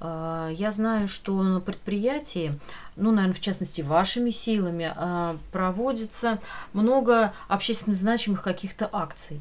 я 0.00 0.70
знаю, 0.72 1.08
что 1.08 1.42
на 1.42 1.60
предприятии, 1.60 2.58
ну, 2.96 3.12
наверное, 3.12 3.34
в 3.34 3.40
частности, 3.40 3.80
вашими 3.80 4.30
силами, 4.30 4.92
а, 4.94 5.36
проводится 5.52 6.38
много 6.72 7.32
общественно 7.48 7.96
значимых 7.96 8.42
каких-то 8.42 8.88
акций. 8.92 9.40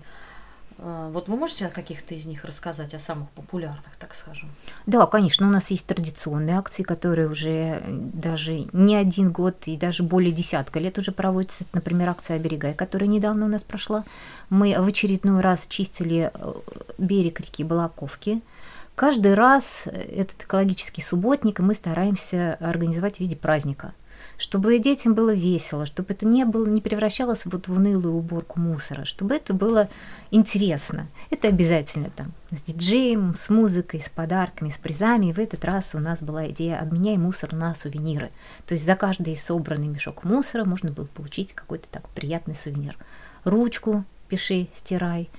А, 0.78 1.10
вот 1.10 1.28
вы 1.28 1.38
можете 1.38 1.68
о 1.68 1.70
каких-то 1.70 2.16
из 2.16 2.26
них 2.26 2.44
рассказать, 2.46 2.94
о 2.94 3.00
самых 3.00 3.30
популярных, 3.32 3.96
так 4.00 4.14
скажем? 4.16 4.50
Да, 4.86 5.06
конечно, 5.06 5.48
у 5.48 5.52
нас 5.52 5.72
есть 5.72 5.88
традиционные 5.88 6.58
акции, 6.58 6.84
которые 6.84 7.30
уже 7.30 7.82
даже 7.88 8.68
не 8.74 8.96
один 8.96 9.32
год 9.32 9.68
и 9.68 9.78
даже 9.78 10.04
более 10.04 10.32
десятка 10.32 10.80
лет 10.80 10.98
уже 10.98 11.12
проводятся. 11.12 11.66
Например, 11.74 12.10
акция 12.10 12.38
«Оберегай», 12.38 12.74
которая 12.74 13.10
недавно 13.10 13.46
у 13.46 13.50
нас 13.50 13.64
прошла. 13.64 14.04
Мы 14.50 14.76
в 14.78 14.86
очередной 14.88 15.42
раз 15.42 15.68
чистили 15.68 16.32
э, 16.34 16.54
берег 16.98 17.40
реки 17.40 17.64
Балаковки– 17.64 18.42
Каждый 18.96 19.34
раз 19.34 19.84
этот 19.88 20.44
экологический 20.44 21.02
субботник 21.02 21.60
мы 21.60 21.74
стараемся 21.74 22.58
организовать 22.62 23.18
в 23.18 23.20
виде 23.20 23.36
праздника, 23.36 23.94
чтобы 24.38 24.80
детям 24.80 25.14
было 25.14 25.34
весело, 25.34 25.86
чтобы 25.86 26.14
это 26.14 26.25
не, 26.25 26.46
было, 26.46 26.66
не 26.66 26.80
превращалось 26.80 27.46
вот 27.46 27.68
в 27.68 27.74
унылую 27.74 28.16
уборку 28.16 28.58
мусора, 28.58 29.04
чтобы 29.04 29.36
это 29.36 29.54
было 29.54 29.90
интересно. 30.32 31.10
Это 31.30 31.50
обязательно 31.50 32.10
там 32.10 32.32
с 32.52 32.62
диджеем, 32.62 33.36
с 33.36 33.50
музыкой, 33.50 34.00
с 34.00 34.08
подарками, 34.08 34.70
с 34.70 34.78
призами. 34.78 35.25
И 35.25 35.34
в 35.34 35.40
этот 35.40 35.66
раз 35.66 35.94
у 35.94 36.00
нас 36.00 36.22
была 36.22 36.50
идея 36.52 36.80
«обменяй 36.80 37.18
мусор 37.18 37.54
на 37.54 37.75
сувениры». 37.75 38.32
То 38.66 38.75
есть 38.75 38.86
за 38.86 38.96
каждый 38.96 39.36
собранный 39.36 39.88
мешок 39.88 40.24
мусора 40.24 40.64
можно 40.64 40.92
было 40.92 41.08
получить 41.08 41.54
какой-то 41.54 41.90
такой 41.90 42.12
приятный 42.16 42.56
сувенир. 42.56 42.98
Ручку 43.44 44.06
пиши, 44.30 44.70
стирай, 44.74 45.30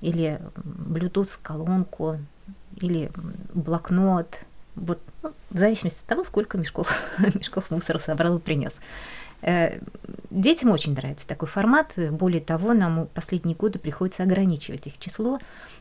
или 0.00 0.40
Bluetooth 0.64 1.38
колонку, 1.42 2.18
или 2.80 3.10
блокнот, 3.54 4.40
вот 4.74 5.00
ну, 5.22 5.32
в 5.50 5.58
зависимости 5.58 6.00
от 6.00 6.06
того, 6.06 6.24
сколько 6.24 6.58
мешков, 6.58 6.92
мешков 7.18 7.70
мусора 7.70 7.98
собрал 7.98 8.38
и 8.38 8.40
принес. 8.40 8.74
Э, 9.40 9.78
детям 10.30 10.70
очень 10.70 10.94
нравится 10.94 11.26
такой 11.28 11.48
формат. 11.48 11.94
Более 11.96 12.40
того, 12.40 12.74
нам 12.74 13.08
последние 13.14 13.56
годы 13.56 13.78
приходится 13.78 14.22
ограничивать 14.22 14.86
их 14.86 14.98
число. 14.98 15.38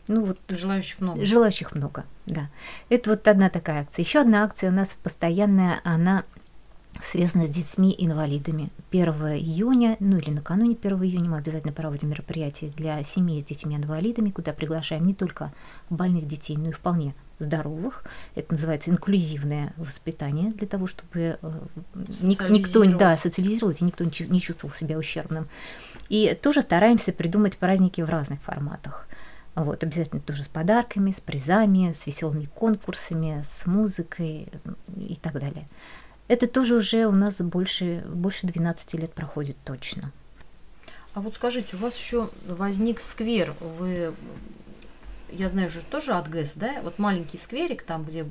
Ну, 0.07 0.25
вот, 0.25 0.39
желающих 0.49 0.99
много. 0.99 1.25
Желающих 1.25 1.73
много, 1.73 2.05
да. 2.25 2.49
Это 2.89 3.11
вот 3.11 3.27
одна 3.27 3.49
такая 3.49 3.81
акция. 3.81 4.03
Еще 4.03 4.21
одна 4.21 4.43
акция 4.43 4.69
у 4.69 4.73
нас 4.73 4.93
постоянная, 4.95 5.81
она 5.83 6.23
связана 7.01 7.45
с 7.45 7.49
детьми-инвалидами. 7.49 8.69
1 8.91 9.03
июня, 9.37 9.97
ну 9.99 10.17
или 10.17 10.29
накануне 10.29 10.75
1 10.81 11.03
июня 11.03 11.29
мы 11.29 11.37
обязательно 11.37 11.73
проводим 11.73 12.09
мероприятие 12.09 12.71
для 12.71 13.03
семей 13.03 13.41
с 13.41 13.45
детьми-инвалидами, 13.45 14.29
куда 14.29 14.53
приглашаем 14.53 15.05
не 15.05 15.13
только 15.13 15.51
больных 15.89 16.27
детей, 16.27 16.57
но 16.57 16.69
и 16.69 16.71
вполне 16.71 17.13
здоровых. 17.39 18.03
Это 18.35 18.51
называется 18.51 18.91
инклюзивное 18.91 19.73
воспитание 19.77 20.51
для 20.51 20.67
того, 20.67 20.87
чтобы 20.87 21.37
э, 21.41 21.61
никто 22.21 22.83
да, 22.97 23.15
социализировать 23.15 23.81
и 23.81 23.85
никто 23.85 24.03
не 24.03 24.41
чувствовал 24.41 24.73
себя 24.73 24.97
ущербным. 24.97 25.47
И 26.09 26.37
тоже 26.41 26.61
стараемся 26.61 27.13
придумать 27.13 27.57
праздники 27.57 28.01
в 28.01 28.09
разных 28.09 28.41
форматах. 28.41 29.07
Вот, 29.55 29.83
обязательно 29.83 30.21
тоже 30.21 30.43
с 30.43 30.47
подарками, 30.47 31.09
с 31.09 31.19
призами, 31.19 31.91
с 31.91 32.05
веселыми 32.05 32.45
конкурсами, 32.45 33.41
с 33.43 33.65
музыкой 33.65 34.49
и 34.95 35.15
так 35.15 35.33
далее. 35.39 35.67
Это 36.27 36.47
тоже 36.47 36.75
уже 36.75 37.05
у 37.05 37.11
нас 37.11 37.39
больше, 37.39 38.03
больше 38.07 38.47
12 38.47 38.93
лет 38.95 39.13
проходит 39.13 39.57
точно. 39.63 40.11
А 41.13 41.21
вот 41.21 41.35
скажите, 41.35 41.75
у 41.75 41.79
вас 41.79 41.97
еще 41.97 42.29
возник 42.47 42.99
сквер, 42.99 43.55
вы, 43.59 44.13
я 45.31 45.49
знаю, 45.49 45.69
что 45.69 45.81
тоже 45.81 46.13
от 46.13 46.29
ГЭС, 46.29 46.53
да? 46.55 46.75
Вот 46.83 46.99
маленький 46.99 47.37
скверик, 47.37 47.81
там, 47.81 48.03
где 48.03 48.25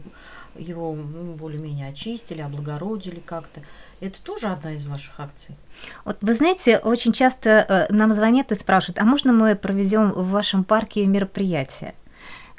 его 0.56 0.94
ну, 0.94 1.32
более-менее 1.32 1.88
очистили, 1.88 2.42
облагородили 2.42 3.20
как-то. 3.20 3.62
Это 4.00 4.22
тоже 4.22 4.48
одна 4.48 4.74
из 4.74 4.86
ваших 4.86 5.18
акций? 5.18 5.56
Вот 6.04 6.18
вы 6.20 6.34
знаете, 6.34 6.78
очень 6.78 7.12
часто 7.12 7.50
э, 7.50 7.92
нам 7.92 8.12
звонят 8.12 8.52
и 8.52 8.54
спрашивают, 8.54 8.98
а 8.98 9.04
можно 9.04 9.32
мы 9.32 9.56
проведем 9.56 10.10
в 10.10 10.28
вашем 10.30 10.62
парке 10.64 11.04
мероприятие? 11.06 11.94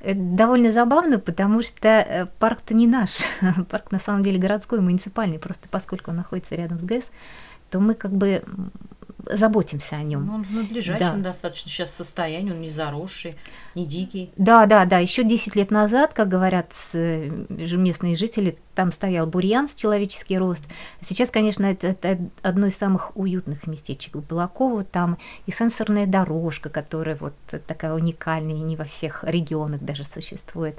Довольно 0.04 0.72
забавно, 0.72 1.20
потому 1.20 1.63
что 1.63 1.88
э, 1.88 2.25
парк-то 2.39 2.74
не 2.74 2.88
наш. 2.88 3.22
Парк 3.70 3.92
на 3.92 4.00
самом 4.00 4.24
деле 4.24 4.38
городской, 4.38 4.80
муниципальный, 4.80 5.39
просто 5.39 5.68
поскольку 5.70 6.12
он 6.12 6.18
находится 6.18 6.56
рядом 6.56 6.80
с 6.80 6.84
ГЭС, 6.84 7.06
то 7.72 7.80
мы 7.80 7.96
как 7.96 8.12
бы 8.12 8.44
заботимся 9.25 9.98
о 9.98 10.04
нем. 10.04 10.25
Ну, 10.25 10.36
он 10.36 10.44
в 10.44 10.51
надлежащем 10.51 11.22
да. 11.22 11.32
достаточно 11.32 11.70
сейчас 11.70 11.94
состоянии, 11.94 12.51
он 12.51 12.62
не 12.62 12.70
заросший, 12.70 13.36
не 13.75 13.86
дикий. 13.86 14.32
Да, 14.38 14.66
да, 14.66 14.86
да. 14.86 15.00
Еще 15.00 15.24
10 15.24 15.56
лет 15.56 15.72
назад, 15.72 16.13
как 16.13 16.27
говорят 16.27 16.74
э, 16.94 17.30
местные 17.50 18.16
жители, 18.16 18.58
там 18.77 18.91
стоял 18.91 19.25
бурьян 19.25 19.67
с 19.67 19.74
человеческий 19.74 20.38
рост. 20.38 20.63
Сейчас, 21.01 21.31
конечно, 21.31 21.65
это, 21.65 21.88
это 21.88 22.19
одно 22.43 22.67
из 22.67 22.77
самых 22.77 23.17
уютных 23.17 23.65
местечек 23.65 24.15
в 24.15 24.22
Балаково. 24.22 24.84
Там 24.84 25.17
и 25.48 25.51
сенсорная 25.51 26.05
дорожка, 26.05 26.69
которая 26.69 27.15
вот 27.15 27.34
такая 27.65 27.96
уникальная, 27.96 28.60
не 28.60 28.75
во 28.75 28.84
всех 28.86 29.24
регионах 29.24 29.81
даже 29.81 30.03
существует. 30.03 30.77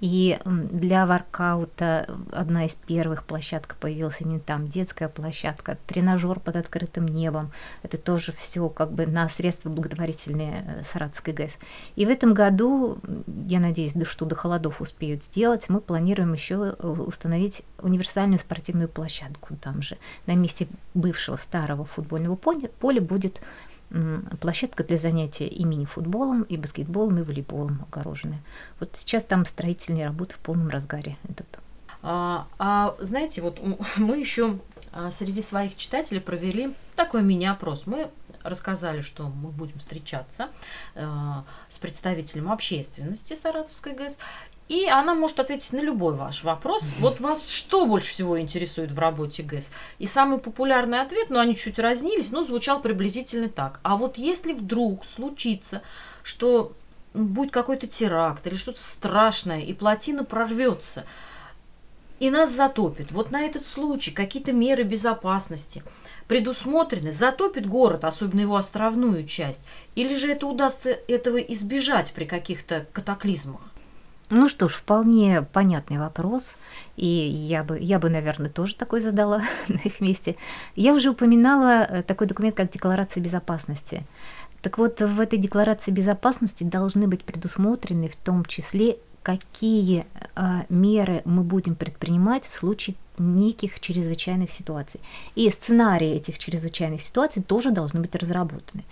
И 0.00 0.38
для 0.44 1.06
воркаута 1.06 2.08
одна 2.30 2.66
из 2.66 2.76
первых 2.76 3.24
площадок 3.24 3.76
появилась 3.80 4.20
именно 4.20 4.38
там, 4.38 4.68
детская 4.68 5.08
площадка, 5.08 5.76
тренажер 5.86 6.38
под 6.38 6.54
открытым 6.54 7.06
небом. 7.06 7.50
Это 7.82 7.98
тоже 7.98 8.32
все 8.32 8.68
как 8.68 8.92
бы 8.92 9.06
на 9.06 9.28
средства 9.28 9.70
благотворительные 9.70 10.64
э, 10.66 10.82
Саратовской 10.84 11.34
ГЭС. 11.34 11.52
И 11.96 12.06
в 12.06 12.10
этом 12.10 12.32
году, 12.32 12.98
я 13.26 13.58
надеюсь, 13.58 13.94
что 14.04 14.24
до 14.24 14.36
холодов 14.36 14.80
успеют 14.80 15.24
сделать, 15.24 15.68
мы 15.68 15.80
планируем 15.80 16.32
еще 16.32 16.76
э, 16.78 16.86
установить 17.38 17.62
универсальную 17.78 18.38
спортивную 18.38 18.88
площадку 18.88 19.56
там 19.56 19.82
же. 19.82 19.96
На 20.26 20.34
месте 20.34 20.68
бывшего 20.94 21.36
старого 21.36 21.84
футбольного 21.84 22.36
поля, 22.36 23.00
будет 23.00 23.40
площадка 24.40 24.84
для 24.84 24.98
занятия 24.98 25.46
и 25.46 25.64
мини-футболом, 25.64 26.42
и 26.42 26.58
баскетболом, 26.58 27.18
и 27.18 27.22
волейболом 27.22 27.86
огороженная. 27.90 28.40
Вот 28.80 28.90
сейчас 28.94 29.24
там 29.24 29.46
строительные 29.46 30.06
работы 30.06 30.34
в 30.34 30.38
полном 30.38 30.68
разгаре 30.68 31.16
идут. 31.26 31.46
А, 32.02 32.46
а 32.58 32.96
знаете, 33.00 33.40
вот 33.40 33.60
мы 33.96 34.18
еще 34.18 34.58
а, 34.92 35.10
среди 35.10 35.40
своих 35.40 35.76
читателей 35.76 36.20
провели 36.20 36.74
такой 36.96 37.22
мини-опрос. 37.22 37.86
Мы 37.86 38.10
рассказали, 38.42 39.00
что 39.00 39.28
мы 39.28 39.50
будем 39.50 39.78
встречаться 39.78 40.48
э, 40.94 41.06
с 41.68 41.78
представителем 41.78 42.50
общественности 42.50 43.34
Саратовской 43.34 43.94
ГЭС 43.94 44.18
и 44.68 44.86
она 44.86 45.14
может 45.14 45.40
ответить 45.40 45.72
на 45.72 45.80
любой 45.80 46.14
ваш 46.14 46.44
вопрос. 46.44 46.82
Вот 46.98 47.20
вас 47.20 47.48
что 47.48 47.86
больше 47.86 48.10
всего 48.10 48.40
интересует 48.40 48.92
в 48.92 48.98
работе 48.98 49.42
ГЭС? 49.42 49.70
И 49.98 50.06
самый 50.06 50.38
популярный 50.38 51.00
ответ, 51.00 51.30
ну 51.30 51.38
они 51.38 51.56
чуть 51.56 51.78
разнились, 51.78 52.30
но 52.30 52.42
звучал 52.42 52.80
приблизительно 52.80 53.48
так. 53.48 53.80
А 53.82 53.96
вот 53.96 54.18
если 54.18 54.52
вдруг 54.52 55.06
случится, 55.06 55.82
что 56.22 56.72
будет 57.14 57.50
какой-то 57.50 57.86
теракт 57.86 58.46
или 58.46 58.56
что-то 58.56 58.84
страшное, 58.84 59.60
и 59.60 59.72
плотина 59.72 60.24
прорвется, 60.24 61.04
и 62.20 62.30
нас 62.30 62.50
затопит. 62.50 63.12
Вот 63.12 63.30
на 63.30 63.42
этот 63.42 63.64
случай 63.64 64.10
какие-то 64.10 64.52
меры 64.52 64.82
безопасности 64.82 65.82
предусмотрены, 66.26 67.12
затопит 67.12 67.66
город, 67.66 68.04
особенно 68.04 68.40
его 68.40 68.56
островную 68.56 69.24
часть, 69.24 69.62
или 69.94 70.14
же 70.14 70.32
это 70.32 70.46
удастся 70.46 70.90
этого 70.90 71.38
избежать 71.38 72.12
при 72.12 72.24
каких-то 72.24 72.86
катаклизмах? 72.92 73.60
Ну 74.30 74.48
что 74.48 74.68
ж, 74.68 74.72
вполне 74.74 75.40
понятный 75.40 75.98
вопрос, 75.98 76.58
и 76.96 77.06
я 77.06 77.64
бы, 77.64 77.78
я 77.80 77.98
бы, 77.98 78.10
наверное, 78.10 78.50
тоже 78.50 78.74
такой 78.74 79.00
задала 79.00 79.42
на 79.68 79.78
их 79.78 80.00
месте. 80.00 80.36
Я 80.76 80.94
уже 80.94 81.10
упоминала 81.10 81.84
э, 81.84 82.02
такой 82.02 82.26
документ, 82.26 82.54
как 82.54 82.70
Декларация 82.70 83.22
безопасности. 83.22 84.04
Так 84.60 84.76
вот, 84.76 85.00
в 85.00 85.20
этой 85.20 85.38
Декларации 85.38 85.92
безопасности 85.92 86.64
должны 86.64 87.08
быть 87.08 87.24
предусмотрены 87.24 88.08
в 88.08 88.16
том 88.16 88.44
числе, 88.44 88.98
какие 89.22 90.06
а, 90.34 90.64
меры 90.68 91.22
мы 91.24 91.42
будем 91.42 91.74
предпринимать 91.74 92.44
в 92.44 92.52
случае 92.52 92.96
неких 93.18 93.78
чрезвычайных 93.80 94.50
ситуаций. 94.50 95.00
И 95.34 95.50
сценарии 95.50 96.08
этих 96.08 96.38
чрезвычайных 96.38 97.02
ситуаций 97.02 97.42
тоже 97.42 97.70
должны 97.70 98.00
быть 98.00 98.14
разработаны. 98.14 98.84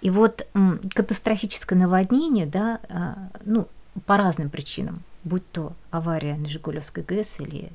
И 0.00 0.10
вот 0.10 0.46
м, 0.54 0.80
катастрофическое 0.94 1.78
наводнение, 1.78 2.46
да, 2.46 2.80
а, 2.88 3.30
ну, 3.44 3.66
по 4.06 4.16
разным 4.16 4.50
причинам, 4.50 5.02
будь 5.24 5.48
то 5.50 5.72
авария 5.90 6.36
на 6.36 6.48
Жигулевской 6.48 7.02
ГЭС 7.02 7.40
или, 7.40 7.70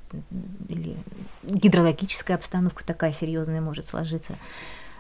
или 0.70 0.98
гидрологическая 1.44 2.38
обстановка 2.38 2.84
такая 2.86 3.12
серьезная 3.12 3.62
может 3.62 3.88
сложиться. 3.88 4.36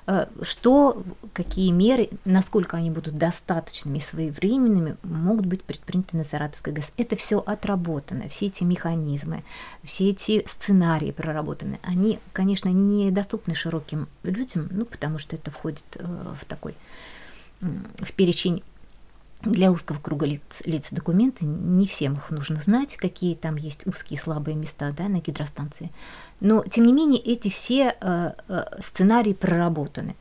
Э, 0.05 0.27
что, 0.41 1.03
какие 1.33 1.71
меры, 1.71 2.09
насколько 2.25 2.75
они 2.77 2.89
будут 2.91 3.17
достаточными 3.17 3.99
и 3.99 4.01
своевременными, 4.01 4.97
могут 5.03 5.45
быть 5.45 5.63
предприняты 5.63 6.17
на 6.17 6.23
Саратовской 6.23 6.73
ГЭС. 6.73 6.91
Это 6.97 7.15
все 7.15 7.39
отработано, 7.39 8.27
все 8.27 8.47
эти 8.47 8.63
механизмы, 8.63 9.43
все 9.83 10.09
эти 10.09 10.45
сценарии 10.47 11.11
проработаны. 11.11 11.79
Они, 11.83 12.19
конечно, 12.33 12.69
недоступны 12.69 13.55
широким 13.55 14.07
людям, 14.23 14.67
ну, 14.71 14.85
потому 14.85 15.19
что 15.19 15.35
это 15.35 15.51
входит 15.51 15.85
э, 15.95 16.33
в 16.39 16.45
такой 16.45 16.75
в 17.61 18.11
перечень 18.11 18.61
для 19.43 19.71
узкого 19.71 19.99
круга 19.99 20.25
лиц, 20.25 20.61
лиц 20.65 20.89
документы, 20.91 21.45
не 21.45 21.85
всем 21.85 22.13
их 22.13 22.31
нужно 22.31 22.61
знать, 22.61 22.95
какие 22.95 23.35
там 23.35 23.55
есть 23.55 23.85
узкие 23.85 24.19
слабые 24.19 24.55
места 24.55 24.91
да, 24.91 25.07
на 25.09 25.19
гидростанции. 25.19 25.91
Но, 26.39 26.63
тем 26.63 26.85
не 26.85 26.93
менее, 26.93 27.19
эти 27.19 27.49
все 27.49 27.95
э, 27.99 28.31
э, 28.47 28.63
сценарии 28.81 29.33
проработаны. 29.33 30.15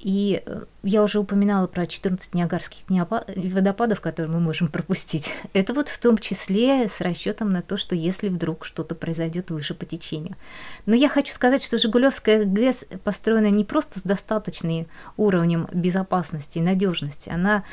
И 0.00 0.42
э, 0.44 0.64
я 0.82 1.02
уже 1.02 1.18
упоминала 1.18 1.66
про 1.66 1.86
14 1.86 2.34
Ниагарских 2.34 2.82
водопадов, 2.88 4.00
которые 4.00 4.32
мы 4.32 4.40
можем 4.40 4.68
пропустить. 4.68 5.30
Это 5.54 5.72
вот 5.72 5.88
в 5.88 5.98
том 5.98 6.18
числе 6.18 6.88
с 6.88 7.00
расчетом 7.00 7.52
на 7.52 7.62
то, 7.62 7.76
что 7.76 7.94
если 7.94 8.28
вдруг 8.28 8.66
что-то 8.66 8.94
произойдет 8.94 9.50
выше 9.50 9.74
по 9.74 9.86
течению. 9.86 10.36
Но 10.84 10.94
я 10.94 11.08
хочу 11.08 11.32
сказать, 11.32 11.62
что 11.62 11.78
Жигулевская 11.78 12.44
ГЭС 12.44 12.84
построена 13.02 13.50
не 13.50 13.64
просто 13.64 14.00
с 14.00 14.02
достаточным 14.02 14.88
уровнем 15.16 15.68
безопасности 15.72 16.58
и 16.58 16.62
надежности, 16.62 17.30
она 17.30 17.64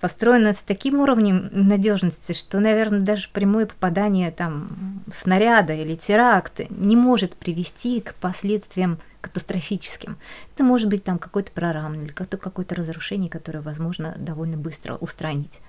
построена 0.00 0.52
с 0.52 0.62
таким 0.62 1.00
уровнем 1.00 1.50
надежности, 1.52 2.32
что, 2.32 2.58
наверное, 2.58 3.00
даже 3.00 3.28
прямое 3.30 3.66
попадание 3.66 4.30
там 4.30 5.02
снаряда 5.12 5.74
или 5.74 5.94
теракта 5.94 6.66
не 6.70 6.96
может 6.96 7.36
привести 7.36 8.00
к 8.00 8.14
последствиям 8.14 8.98
катастрофическим. 9.20 10.16
Это 10.54 10.64
может 10.64 10.88
быть 10.88 11.04
там 11.04 11.18
какой-то 11.18 11.52
прорам 11.52 11.94
или 11.94 12.10
какое-то 12.10 12.74
разрушение, 12.74 13.28
которое 13.28 13.60
возможно 13.60 14.14
довольно 14.16 14.56
быстро 14.56 14.96
устранить. 14.96 15.60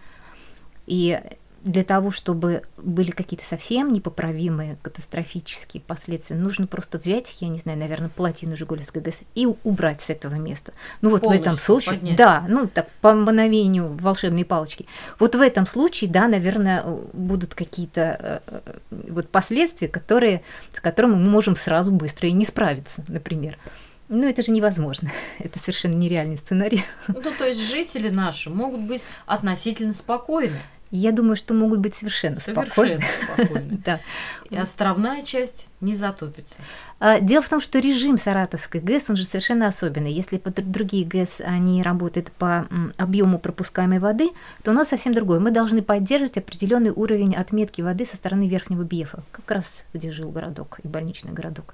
И 0.88 1.20
для 1.64 1.84
того, 1.84 2.12
чтобы 2.12 2.64
были 2.78 3.12
какие-то 3.12 3.46
совсем 3.46 3.94
непоправимые 3.94 4.78
катастрофические 4.82 5.82
последствия, 5.82 6.36
нужно 6.36 6.66
просто 6.66 6.98
взять, 6.98 7.38
я 7.40 7.50
не 7.50 7.60
знаю, 7.60 7.78
наверное, 7.78 8.10
плотину 8.10 8.58
Жигулевской 8.58 9.02
ГЭС 9.02 9.22
и 9.36 9.48
убрать 9.64 10.02
с 10.02 10.10
этого 10.10 10.36
места. 10.36 10.74
Ну 11.02 11.12
вот 11.12 11.22
Полностью 11.22 11.44
в 11.44 11.48
этом 11.48 11.60
случае, 11.60 11.96
поднять. 11.96 12.18
да, 12.18 12.46
ну 12.48 12.68
так 12.68 12.90
по 13.02 13.14
мановению 13.14 13.96
волшебной 13.98 14.44
палочки. 14.44 14.88
Вот 15.20 15.36
в 15.36 15.42
этом 15.42 15.66
случае, 15.66 16.10
да, 16.10 16.28
наверное, 16.28 16.84
будут 17.14 17.54
какие-то 17.54 18.02
э, 18.20 18.40
э, 18.48 19.10
вот 19.10 19.30
последствия, 19.30 19.88
которые, 19.88 20.42
с 20.74 20.80
которыми 20.80 21.16
мы 21.16 21.30
можем 21.30 21.56
сразу 21.56 21.92
быстро 21.92 22.28
и 22.28 22.32
не 22.32 22.46
справиться, 22.46 23.04
например. 23.08 23.58
Ну, 24.10 24.28
это 24.28 24.44
же 24.44 24.52
невозможно. 24.52 25.10
Это 25.40 25.58
совершенно 25.58 25.94
нереальный 25.94 26.38
сценарий. 26.38 26.84
Ну, 27.08 27.22
то 27.22 27.46
есть 27.46 27.62
жители 27.72 28.10
наши 28.10 28.50
могут 28.50 28.82
быть 28.82 29.04
относительно 29.26 29.94
спокойны. 29.94 30.60
Я 30.92 31.14
думаю, 31.14 31.38
что 31.38 31.54
могут 31.54 31.80
быть 31.80 31.96
совершенно, 31.96 32.40
совершенно 32.40 32.68
спокойны. 32.68 33.04
спокойны. 33.24 33.82
да. 33.86 34.00
И 34.50 34.58
островная 34.58 35.24
часть 35.24 35.70
не 35.80 35.96
затопится. 35.96 36.56
А, 37.00 37.22
дело 37.22 37.42
в 37.42 37.48
том, 37.48 37.62
что 37.62 37.80
режим 37.80 38.18
Саратовской 38.18 38.82
ГЭС, 38.82 39.10
он 39.10 39.16
же 39.16 39.24
совершенно 39.24 39.68
особенный. 39.68 40.12
Если 40.12 40.42
другие 40.44 41.06
ГЭС, 41.06 41.42
они 41.42 41.82
работают 41.82 42.32
по 42.34 42.68
объему 42.98 43.40
пропускаемой 43.40 44.00
воды, 44.00 44.30
то 44.64 44.72
у 44.72 44.74
нас 44.74 44.90
совсем 44.90 45.14
другое. 45.14 45.40
Мы 45.40 45.52
должны 45.52 45.82
поддерживать 45.82 46.38
определенный 46.38 46.92
уровень 46.92 47.36
отметки 47.36 47.82
воды 47.82 48.06
со 48.06 48.18
стороны 48.18 48.50
Верхнего 48.50 48.84
Биефа, 48.84 49.24
как 49.32 49.50
раз 49.50 49.84
где 49.94 50.12
жил 50.12 50.30
городок 50.30 50.80
и 50.84 50.88
больничный 50.88 51.32
городок. 51.32 51.74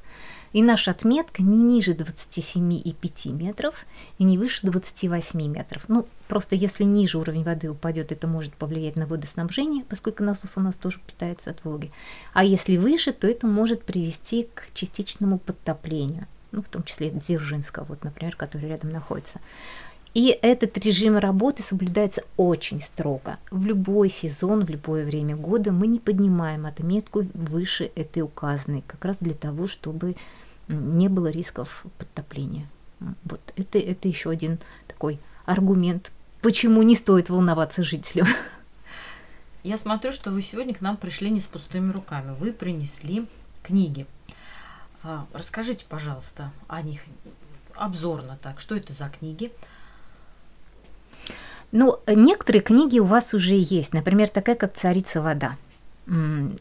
И 0.54 0.62
наша 0.62 0.92
отметка 0.92 1.44
не 1.44 1.62
ниже 1.62 1.94
27,5 1.94 3.32
метров 3.32 3.86
и 4.18 4.24
не 4.24 4.38
выше 4.38 4.66
28 4.66 5.42
метров. 5.48 5.84
Ну, 5.88 6.08
просто 6.28 6.56
если 6.56 6.84
ниже 6.84 7.18
уровень 7.18 7.44
воды 7.44 7.70
упадет, 7.70 8.12
это 8.12 8.28
может 8.28 8.54
повлиять 8.54 8.96
на 8.96 9.06
водоснабжение, 9.06 9.84
поскольку 9.84 10.24
насос 10.24 10.54
у 10.56 10.62
нас 10.62 10.76
тоже 10.78 11.00
питается 11.06 11.52
от 11.52 11.64
Волги. 11.64 11.92
А 12.34 12.44
если 12.44 12.78
выше, 12.78 13.12
то 13.12 13.28
это 13.28 13.48
может 13.48 13.84
привести 13.84 14.48
к 14.54 14.74
частичному 14.74 15.40
подтоплению, 15.40 16.28
ну, 16.52 16.62
в 16.62 16.70
том 16.70 16.84
числе 16.84 17.10
Дзержинска, 17.10 17.84
вот, 17.84 18.04
например, 18.04 18.36
который 18.36 18.70
рядом 18.70 18.92
находится. 18.92 19.40
И 20.18 20.36
этот 20.42 20.76
режим 20.84 21.16
работы 21.20 21.62
соблюдается 21.62 22.24
очень 22.38 22.82
строго. 22.82 23.38
В 23.52 23.68
любой 23.68 24.10
сезон, 24.10 24.66
в 24.66 24.70
любое 24.72 25.06
время 25.06 25.36
года 25.36 25.72
мы 25.72 25.86
не 25.86 26.00
поднимаем 26.00 26.66
отметку 26.66 27.28
выше 27.36 27.92
этой 27.94 28.24
указанной, 28.24 28.84
как 28.88 29.06
раз 29.06 29.18
для 29.20 29.36
того, 29.36 29.68
чтобы 29.68 30.16
не 30.70 31.08
было 31.08 31.28
рисков 31.28 31.86
подтопления. 32.00 32.68
Вот 33.26 33.54
это, 33.58 33.78
это 33.78 34.08
еще 34.08 34.32
один 34.32 34.58
такой 34.88 35.20
аргумент, 35.46 36.12
почему 36.42 36.82
не 36.82 36.96
стоит 36.96 37.30
волноваться 37.30 37.84
жителям. 37.84 38.28
Я 39.62 39.78
смотрю, 39.78 40.12
что 40.12 40.32
вы 40.32 40.42
сегодня 40.42 40.74
к 40.74 40.82
нам 40.82 40.98
пришли 40.98 41.30
не 41.30 41.42
с 41.42 41.46
пустыми 41.46 41.92
руками. 41.92 42.36
Вы 42.40 42.54
принесли 42.54 43.28
книги. 43.62 44.08
А, 45.04 45.28
расскажите, 45.32 45.86
пожалуйста, 45.88 46.52
о 46.68 46.82
них 46.82 47.02
обзорно 47.76 48.40
так. 48.42 48.60
Что 48.60 48.76
это 48.76 48.94
за 48.94 49.10
книги? 49.10 49.52
Ну, 51.72 52.00
некоторые 52.08 52.62
книги 52.62 53.00
у 53.00 53.06
вас 53.06 53.34
уже 53.34 53.56
есть. 53.56 53.94
Например, 53.94 54.30
такая, 54.30 54.56
как 54.56 54.74
«Царица 54.74 55.22
вода». 55.22 55.58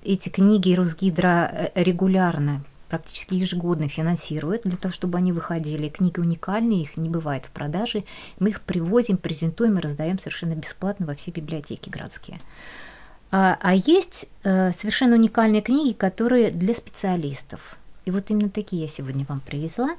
Эти 0.02 0.28
книги 0.28 0.74
Русгидро 0.74 1.48
э, 1.52 1.70
регулярно 1.76 2.64
практически 2.88 3.34
ежегодно 3.34 3.88
финансирует 3.88 4.62
для 4.64 4.76
того, 4.76 4.92
чтобы 4.92 5.18
они 5.18 5.32
выходили. 5.32 5.88
Книги 5.88 6.18
уникальные, 6.18 6.82
их 6.82 6.96
не 6.96 7.08
бывает 7.08 7.46
в 7.46 7.50
продаже. 7.50 8.04
Мы 8.40 8.50
их 8.50 8.60
привозим, 8.60 9.16
презентуем 9.16 9.78
и 9.78 9.82
раздаем 9.82 10.18
совершенно 10.18 10.54
бесплатно 10.54 11.06
во 11.06 11.14
все 11.14 11.30
библиотеки 11.30 11.88
городские. 11.88 12.40
А, 13.30 13.58
а 13.60 13.74
есть 13.74 14.28
э, 14.44 14.72
совершенно 14.72 15.14
уникальные 15.14 15.62
книги, 15.62 15.92
которые 15.92 16.50
для 16.50 16.74
специалистов. 16.74 17.76
И 18.04 18.10
вот 18.10 18.30
именно 18.30 18.50
такие 18.50 18.82
я 18.82 18.88
сегодня 18.88 19.26
вам 19.28 19.40
привезла. 19.40 19.90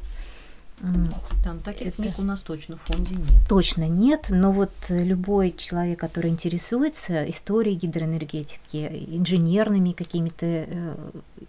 Ну 0.80 1.60
таких 1.64 1.88
это... 1.88 2.02
книг 2.02 2.20
у 2.20 2.22
нас 2.22 2.42
точно 2.42 2.78
в 2.78 2.82
фонде 2.82 3.16
нет. 3.16 3.42
Точно 3.50 3.88
нет, 3.88 4.28
но 4.30 4.52
вот 4.52 4.72
любой 4.90 5.52
человек, 5.52 6.00
который 6.00 6.30
интересуется 6.30 7.30
историей 7.30 7.76
гидроэнергетики, 7.76 9.08
инженерными 9.08 9.92
какими-то, 9.92 10.46
э, 10.46 10.96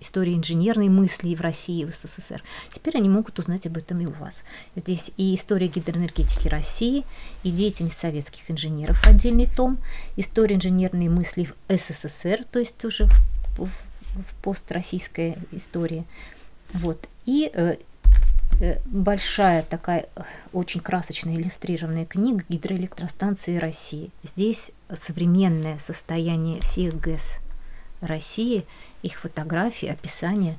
историей 0.01 0.37
инженерной 0.37 0.89
мысли 0.89 1.35
в 1.35 1.41
России, 1.41 1.85
в 1.85 1.91
СССР, 1.91 2.43
теперь 2.73 2.97
они 2.97 3.09
могут 3.09 3.39
узнать 3.39 3.67
об 3.67 3.77
этом 3.77 4.01
и 4.01 4.07
у 4.07 4.13
вас. 4.13 4.45
Здесь 4.77 5.13
и 5.17 5.35
история 5.35 5.69
гидроэнергетики 5.69 6.49
России, 6.49 7.05
и 7.43 7.51
деятельность 7.51 7.99
советских 7.99 8.51
инженеров 8.51 9.05
отдельный 9.07 9.47
том, 9.47 9.79
история 10.17 10.57
инженерной 10.57 11.09
мысли 11.09 11.45
в 11.45 11.77
СССР, 11.77 12.45
то 12.51 12.59
есть 12.59 12.83
уже 12.85 13.07
в, 13.07 13.13
в, 13.59 13.69
в 13.69 14.43
построссийской 14.43 15.37
истории. 15.53 16.05
Вот. 16.73 17.09
И 17.25 17.51
э, 17.53 17.69
Э, 17.69 17.77
большая 18.87 19.63
такая 19.63 20.09
очень 20.53 20.81
красочная 20.81 21.35
иллюстрированная 21.35 22.07
книга 22.07 22.45
гидроэлектростанции 22.49 23.57
России. 23.57 24.11
Здесь 24.23 24.73
современное 24.95 25.79
состояние 25.79 26.61
всех 26.61 26.99
ГЭС 27.01 27.39
России, 28.01 28.65
их 29.03 29.21
фотографии, 29.21 29.89
описание 29.89 30.59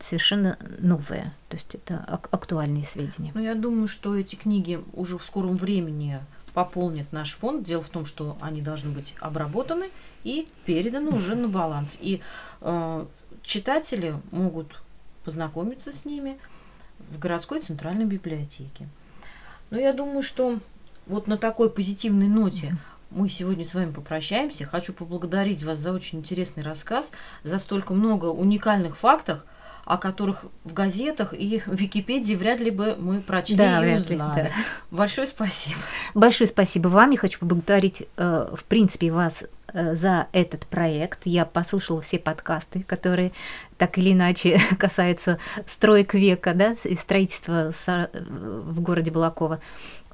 совершенно 0.00 0.58
новое. 0.78 1.32
То 1.48 1.56
есть 1.56 1.74
это 1.74 1.98
актуальные 2.30 2.84
сведения. 2.84 3.32
Ну, 3.34 3.40
я 3.40 3.54
думаю, 3.54 3.86
что 3.86 4.16
эти 4.16 4.34
книги 4.34 4.82
уже 4.92 5.18
в 5.18 5.24
скором 5.24 5.56
времени 5.56 6.20
пополнят 6.52 7.12
наш 7.12 7.34
фонд. 7.34 7.64
Дело 7.64 7.82
в 7.82 7.88
том, 7.88 8.06
что 8.06 8.36
они 8.40 8.60
должны 8.60 8.90
быть 8.90 9.14
обработаны 9.20 9.90
и 10.24 10.48
переданы 10.64 11.10
уже 11.10 11.34
на 11.34 11.48
баланс. 11.48 11.96
И 12.00 12.20
э, 12.60 13.06
читатели 13.42 14.16
могут 14.30 14.80
познакомиться 15.24 15.92
с 15.92 16.04
ними– 16.04 16.38
в 17.10 17.18
городской 17.18 17.60
центральной 17.60 18.04
библиотеке. 18.04 18.88
Но 19.70 19.78
я 19.78 19.92
думаю, 19.92 20.22
что 20.22 20.58
вот 21.06 21.26
на 21.26 21.36
такой 21.36 21.70
позитивной 21.70 22.28
ноте 22.28 22.76
мы 23.10 23.28
сегодня 23.28 23.64
с 23.64 23.74
вами 23.74 23.92
попрощаемся. 23.92 24.66
Хочу 24.66 24.92
поблагодарить 24.92 25.62
вас 25.62 25.78
за 25.78 25.92
очень 25.92 26.18
интересный 26.18 26.62
рассказ, 26.62 27.12
за 27.42 27.58
столько 27.58 27.94
много 27.94 28.26
уникальных 28.26 28.96
фактов, 28.96 29.40
о 29.84 29.98
которых 29.98 30.46
в 30.64 30.72
газетах 30.72 31.34
и 31.34 31.62
в 31.66 31.74
Википедии 31.74 32.34
вряд 32.34 32.60
ли 32.60 32.70
бы 32.70 32.96
мы 32.98 33.20
прочли 33.20 33.56
да, 33.56 33.86
и 33.86 33.98
узнали. 33.98 34.44
Ли, 34.44 34.48
да. 34.48 34.54
Большое 34.90 35.26
спасибо. 35.26 35.78
Большое 36.14 36.48
спасибо 36.48 36.88
вам. 36.88 37.10
Я 37.10 37.18
хочу 37.18 37.38
поблагодарить, 37.38 38.06
э, 38.16 38.54
в 38.56 38.64
принципе, 38.64 39.12
вас 39.12 39.44
за 39.74 40.28
этот 40.32 40.66
проект. 40.66 41.20
Я 41.24 41.44
послушала 41.44 42.00
все 42.00 42.18
подкасты, 42.18 42.82
которые 42.82 43.32
так 43.76 43.98
или 43.98 44.12
иначе 44.12 44.60
касаются 44.78 45.38
строек 45.66 46.14
века, 46.14 46.54
да, 46.54 46.74
и 46.84 46.94
строительства 46.94 47.72
в 48.14 48.80
городе 48.80 49.10
Балакова. 49.10 49.60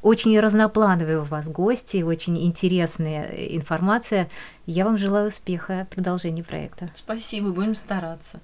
Очень 0.03 0.41
разноплановые 0.41 1.21
у 1.21 1.25
вас 1.25 1.47
гости, 1.47 2.03
очень 2.03 2.43
интересная 2.43 3.29
информация. 3.55 4.31
Я 4.65 4.87
вам 4.87 4.97
желаю 4.97 5.29
успеха 5.29 5.87
в 5.91 5.95
продолжении 5.95 6.43
проекта. 6.43 6.91
Спасибо, 6.95 7.53
будем 7.53 7.75
стараться. 7.75 8.41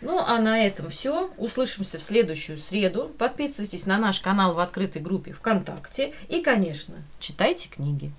Ну, 0.00 0.20
а 0.24 0.38
на 0.38 0.64
этом 0.64 0.88
все. 0.88 1.32
Услышимся 1.36 1.98
в 1.98 2.02
следующую 2.04 2.56
среду. 2.56 3.10
Подписывайтесь 3.18 3.86
на 3.86 3.98
наш 3.98 4.20
канал 4.20 4.54
в 4.54 4.60
открытой 4.60 5.02
группе 5.02 5.32
ВКонтакте. 5.32 6.14
И, 6.28 6.40
конечно, 6.40 6.94
читайте 7.18 7.68
книги. 7.68 8.12